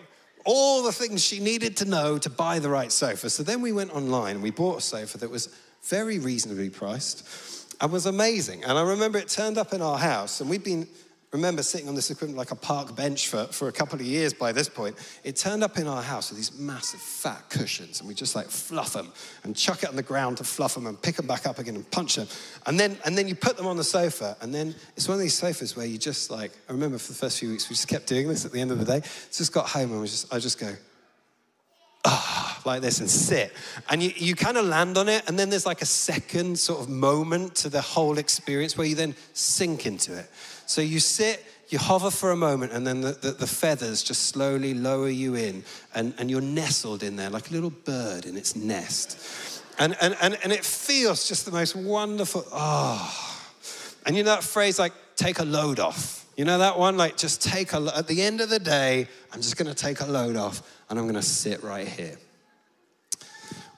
all 0.44 0.82
the 0.82 0.92
things 0.92 1.22
she 1.22 1.40
needed 1.40 1.76
to 1.78 1.84
know 1.84 2.18
to 2.18 2.30
buy 2.30 2.58
the 2.58 2.68
right 2.68 2.90
sofa. 2.90 3.30
So 3.30 3.42
then 3.42 3.60
we 3.60 3.72
went 3.72 3.92
online 3.92 4.36
and 4.36 4.42
we 4.42 4.50
bought 4.50 4.78
a 4.78 4.80
sofa 4.80 5.18
that 5.18 5.30
was 5.30 5.48
very 5.84 6.18
reasonably 6.18 6.70
priced 6.70 7.76
and 7.80 7.92
was 7.92 8.06
amazing. 8.06 8.64
And 8.64 8.78
I 8.78 8.82
remember 8.82 9.18
it 9.18 9.28
turned 9.28 9.58
up 9.58 9.72
in 9.72 9.82
our 9.82 9.98
house, 9.98 10.40
and 10.40 10.48
we'd 10.48 10.64
been 10.64 10.86
remember 11.32 11.62
sitting 11.62 11.88
on 11.88 11.94
this 11.94 12.10
equipment 12.10 12.36
like 12.36 12.50
a 12.50 12.56
park 12.56 12.94
bench 12.94 13.28
for, 13.28 13.44
for 13.46 13.68
a 13.68 13.72
couple 13.72 13.98
of 13.98 14.04
years 14.04 14.34
by 14.34 14.52
this 14.52 14.68
point. 14.68 14.96
It 15.24 15.34
turned 15.34 15.64
up 15.64 15.78
in 15.78 15.86
our 15.86 16.02
house 16.02 16.30
with 16.30 16.36
these 16.36 16.58
massive 16.58 17.00
fat 17.00 17.48
cushions, 17.48 18.00
and 18.00 18.08
we 18.08 18.14
just 18.14 18.36
like 18.36 18.48
fluff 18.48 18.92
them 18.92 19.10
and 19.42 19.56
chuck 19.56 19.82
it 19.82 19.88
on 19.88 19.96
the 19.96 20.02
ground 20.02 20.36
to 20.38 20.44
fluff 20.44 20.74
them 20.74 20.86
and 20.86 21.00
pick 21.00 21.16
them 21.16 21.26
back 21.26 21.46
up 21.46 21.58
again 21.58 21.74
and 21.74 21.90
punch 21.90 22.16
them. 22.16 22.28
And 22.66 22.78
then, 22.78 22.98
and 23.06 23.16
then 23.16 23.28
you 23.28 23.34
put 23.34 23.56
them 23.56 23.66
on 23.66 23.78
the 23.78 23.84
sofa, 23.84 24.36
and 24.42 24.54
then 24.54 24.74
it's 24.94 25.08
one 25.08 25.14
of 25.14 25.20
these 25.20 25.34
sofas 25.34 25.74
where 25.74 25.86
you 25.86 25.96
just 25.96 26.30
like, 26.30 26.52
I 26.68 26.72
remember 26.72 26.98
for 26.98 27.12
the 27.12 27.18
first 27.18 27.38
few 27.38 27.48
weeks, 27.48 27.68
we 27.70 27.76
just 27.76 27.88
kept 27.88 28.06
doing 28.06 28.28
this 28.28 28.44
at 28.44 28.52
the 28.52 28.60
end 28.60 28.70
of 28.70 28.78
the 28.78 28.84
day. 28.84 29.00
Just 29.32 29.54
got 29.54 29.68
home 29.68 29.92
and 29.92 30.02
we 30.02 30.08
just, 30.08 30.32
I 30.32 30.38
just 30.38 30.60
go, 30.60 30.74
ah, 32.04 32.60
like 32.66 32.82
this 32.82 33.00
and 33.00 33.08
sit. 33.08 33.52
And 33.88 34.02
you, 34.02 34.12
you 34.16 34.34
kind 34.34 34.58
of 34.58 34.66
land 34.66 34.98
on 34.98 35.08
it, 35.08 35.26
and 35.28 35.38
then 35.38 35.48
there's 35.48 35.64
like 35.64 35.80
a 35.80 35.86
second 35.86 36.58
sort 36.58 36.80
of 36.80 36.90
moment 36.90 37.54
to 37.56 37.70
the 37.70 37.80
whole 37.80 38.18
experience 38.18 38.76
where 38.76 38.86
you 38.86 38.94
then 38.94 39.14
sink 39.32 39.86
into 39.86 40.14
it. 40.14 40.28
So 40.66 40.80
you 40.80 41.00
sit, 41.00 41.44
you 41.68 41.78
hover 41.78 42.10
for 42.10 42.30
a 42.30 42.36
moment, 42.36 42.72
and 42.72 42.86
then 42.86 43.00
the, 43.00 43.12
the, 43.12 43.30
the, 43.32 43.46
feathers 43.46 44.02
just 44.02 44.26
slowly 44.26 44.74
lower 44.74 45.08
you 45.08 45.34
in, 45.34 45.64
and, 45.94 46.14
and 46.18 46.30
you're 46.30 46.40
nestled 46.40 47.02
in 47.02 47.16
there 47.16 47.30
like 47.30 47.50
a 47.50 47.52
little 47.52 47.70
bird 47.70 48.26
in 48.26 48.36
its 48.36 48.54
nest. 48.54 49.62
And, 49.78 49.96
and, 50.00 50.16
and, 50.20 50.38
and 50.42 50.52
it 50.52 50.64
feels 50.64 51.26
just 51.26 51.46
the 51.46 51.52
most 51.52 51.74
wonderful. 51.74 52.44
Oh. 52.52 53.40
And 54.04 54.16
you 54.16 54.22
know 54.22 54.30
that 54.30 54.44
phrase 54.44 54.78
like, 54.78 54.92
take 55.16 55.38
a 55.38 55.44
load 55.44 55.80
off? 55.80 56.26
You 56.36 56.44
know 56.44 56.58
that 56.58 56.78
one? 56.78 56.96
Like, 56.96 57.16
just 57.16 57.42
take 57.42 57.72
a, 57.72 57.92
at 57.96 58.06
the 58.06 58.22
end 58.22 58.40
of 58.40 58.48
the 58.48 58.58
day, 58.58 59.08
I'm 59.32 59.40
just 59.40 59.56
gonna 59.56 59.74
take 59.74 60.00
a 60.00 60.06
load 60.06 60.36
off 60.36 60.62
and 60.88 60.98
I'm 60.98 61.06
gonna 61.06 61.22
sit 61.22 61.62
right 61.62 61.88
here. 61.88 62.16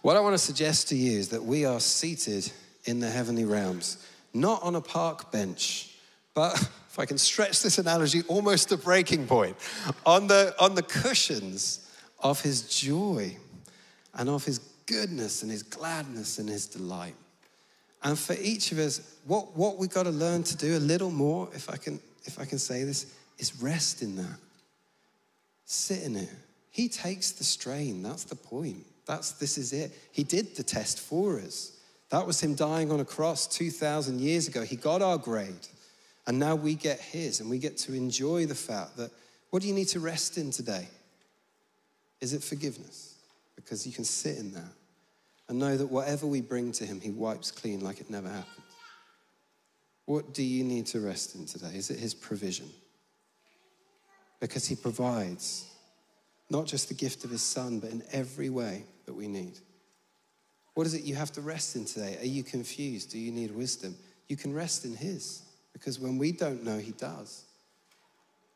What 0.03 0.17
I 0.17 0.21
wanna 0.21 0.39
suggest 0.39 0.89
to 0.89 0.97
you 0.97 1.19
is 1.19 1.31
that 1.31 1.45
we 1.45 1.65
are 1.65 1.81
seated 1.81 2.51
in 2.85 3.01
the 3.01 3.09
heavenly 3.09 3.45
realms, 3.45 4.07
not 4.33 4.63
on 4.63 4.75
a 4.77 4.81
park 4.81 5.33
bench, 5.33 5.94
but 6.35 6.55
if 6.89 6.99
I 6.99 7.07
can 7.07 7.19
stretch 7.19 7.63
this 7.63 7.79
analogy 7.79 8.23
almost 8.29 8.69
to 8.69 8.77
breaking 8.77 9.27
point, 9.27 9.57
on 10.05 10.27
the, 10.27 10.55
on 10.61 10.75
the 10.75 10.83
cushions 10.83 11.91
of 12.21 12.41
his 12.41 12.63
joy 12.63 13.37
and 14.15 14.29
of 14.29 14.45
his 14.45 14.59
goodness 14.87 15.43
and 15.43 15.51
his 15.51 15.63
gladness 15.63 16.39
and 16.39 16.49
his 16.49 16.67
delight. 16.67 17.15
And 18.03 18.19
for 18.19 18.37
each 18.39 18.71
of 18.71 18.79
us, 18.79 19.17
what, 19.27 19.57
what 19.57 19.79
we've 19.79 19.91
got 19.91 20.03
to 20.03 20.11
learn 20.11 20.43
to 20.45 20.57
do 20.57 20.77
a 20.77 20.79
little 20.79 21.11
more, 21.11 21.49
if 21.55 21.71
I 21.71 21.77
can, 21.77 22.01
if 22.25 22.39
I 22.39 22.45
can 22.45 22.59
say 22.59 22.85
this, 22.85 23.15
is 23.39 23.63
rest 23.63 24.03
in 24.03 24.17
that. 24.17 24.39
Sit 25.65 26.03
in 26.03 26.17
it. 26.17 26.29
He 26.71 26.89
takes 26.89 27.33
the 27.33 27.45
strain. 27.45 28.03
That's 28.03 28.25
the 28.25 28.37
point. 28.37 28.85
That's 29.07 29.33
this 29.33 29.59
is 29.59 29.73
it. 29.73 29.93
He 30.13 30.23
did 30.23 30.57
the 30.57 30.63
test 30.63 31.01
for 31.01 31.39
us. 31.39 31.73
That 32.11 32.27
was 32.27 32.41
him 32.41 32.55
dying 32.55 32.93
on 32.93 33.01
a 33.01 33.05
cross 33.05 33.47
2,000 33.47 34.21
years 34.21 34.49
ago. 34.49 34.63
He 34.63 34.77
got 34.77 35.03
our 35.03 35.19
grade. 35.19 35.67
And 36.27 36.39
now 36.39 36.55
we 36.55 36.75
get 36.75 37.01
his, 37.01 37.41
and 37.41 37.51
we 37.51 37.59
get 37.59 37.77
to 37.79 37.95
enjoy 37.95 38.47
the 38.47 38.55
fact 38.55 38.97
that 38.97 39.11
what 39.51 39.63
do 39.63 39.69
you 39.69 39.75
need 39.75 39.89
to 39.89 40.01
rest 40.01 40.39
in 40.39 40.51
today? 40.51 40.89
Is 42.21 42.33
it 42.33 42.43
forgiveness? 42.43 43.15
Because 43.57 43.87
you 43.87 43.93
can 43.93 44.05
sit 44.05 44.39
in 44.39 44.53
that 44.53 44.73
and 45.49 45.59
know 45.59 45.77
that 45.77 45.87
whatever 45.87 46.27
we 46.27 46.41
bring 46.41 46.73
to 46.73 46.87
him, 46.87 47.01
he 47.01 47.11
wipes 47.11 47.51
clean 47.51 47.81
like 47.81 48.01
it 48.01 48.11
never 48.11 48.29
happened. 48.29 48.65
What 50.07 50.35
do 50.35 50.43
you 50.43 50.65
need 50.65 50.87
to 50.87 51.01
rest 51.01 51.35
in 51.35 51.47
today? 51.47 51.73
Is 51.75 51.91
it 51.91 51.99
his 51.99 52.15
provision? 52.15 52.69
Because 54.41 54.67
he 54.67 54.75
provides 54.75 55.67
not 56.51 56.67
just 56.67 56.89
the 56.89 56.95
gift 56.95 57.25
of 57.25 57.31
his 57.31 57.43
son, 57.43 57.79
but 57.79 57.91
in 57.91 58.03
every 58.13 58.51
way 58.51 58.85
that 59.07 59.15
we 59.15 59.29
need. 59.29 59.59
What 60.75 60.87
is 60.87 60.95
it 60.95 61.05
you 61.05 61.15
have 61.15 61.33
to 61.33 61.41
rest 61.41 61.77
in 61.77 61.85
today? 61.85 62.19
Are 62.21 62.27
you 62.27 62.43
confused? 62.43 63.13
Do 63.13 63.19
you 63.19 63.31
need 63.31 63.51
wisdom? 63.53 63.95
You 64.29 64.37
can 64.37 64.53
rest 64.53 64.85
in 64.85 64.97
his 64.97 65.44
because 65.75 66.01
when 66.01 66.17
we 66.17 66.33
don't 66.33 66.65
know, 66.65 66.79
he 66.79 66.93
does. 66.93 67.45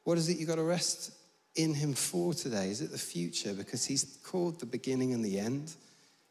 What 0.05 0.17
is 0.17 0.31
it 0.31 0.39
you 0.39 0.47
got 0.47 0.55
to 0.55 0.63
rest 0.63 1.13
in 1.55 1.75
him 1.75 1.93
for 1.93 2.33
today? 2.33 2.71
Is 2.71 2.81
it 2.81 2.91
the 2.91 2.97
future? 2.97 3.53
Because 3.53 3.85
he's 3.85 4.19
called 4.25 4.59
the 4.59 4.65
beginning 4.65 5.13
and 5.13 5.23
the 5.23 5.39
end. 5.39 5.75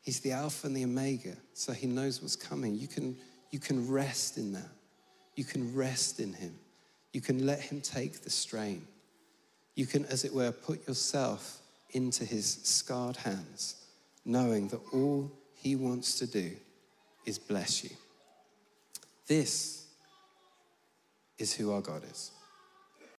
He's 0.01 0.21
the 0.21 0.31
Alpha 0.31 0.65
and 0.65 0.75
the 0.75 0.85
Omega, 0.85 1.35
so 1.53 1.73
he 1.73 1.85
knows 1.85 2.21
what's 2.21 2.35
coming. 2.35 2.73
You 2.75 2.87
can, 2.87 3.15
you 3.51 3.59
can 3.59 3.87
rest 3.87 4.37
in 4.37 4.53
that. 4.53 4.71
You 5.35 5.43
can 5.43 5.75
rest 5.75 6.19
in 6.19 6.33
him. 6.33 6.55
You 7.13 7.21
can 7.21 7.45
let 7.45 7.59
him 7.59 7.81
take 7.81 8.21
the 8.23 8.29
strain. 8.29 8.87
You 9.75 9.85
can, 9.85 10.05
as 10.05 10.23
it 10.25 10.33
were, 10.33 10.51
put 10.51 10.87
yourself 10.87 11.59
into 11.91 12.25
his 12.25 12.59
scarred 12.63 13.17
hands, 13.17 13.75
knowing 14.25 14.69
that 14.69 14.81
all 14.93 15.31
he 15.53 15.75
wants 15.75 16.17
to 16.19 16.27
do 16.27 16.51
is 17.25 17.37
bless 17.37 17.83
you. 17.83 17.91
This 19.27 19.86
is 21.37 21.53
who 21.53 21.71
our 21.71 21.81
God 21.81 22.03
is. 22.03 22.31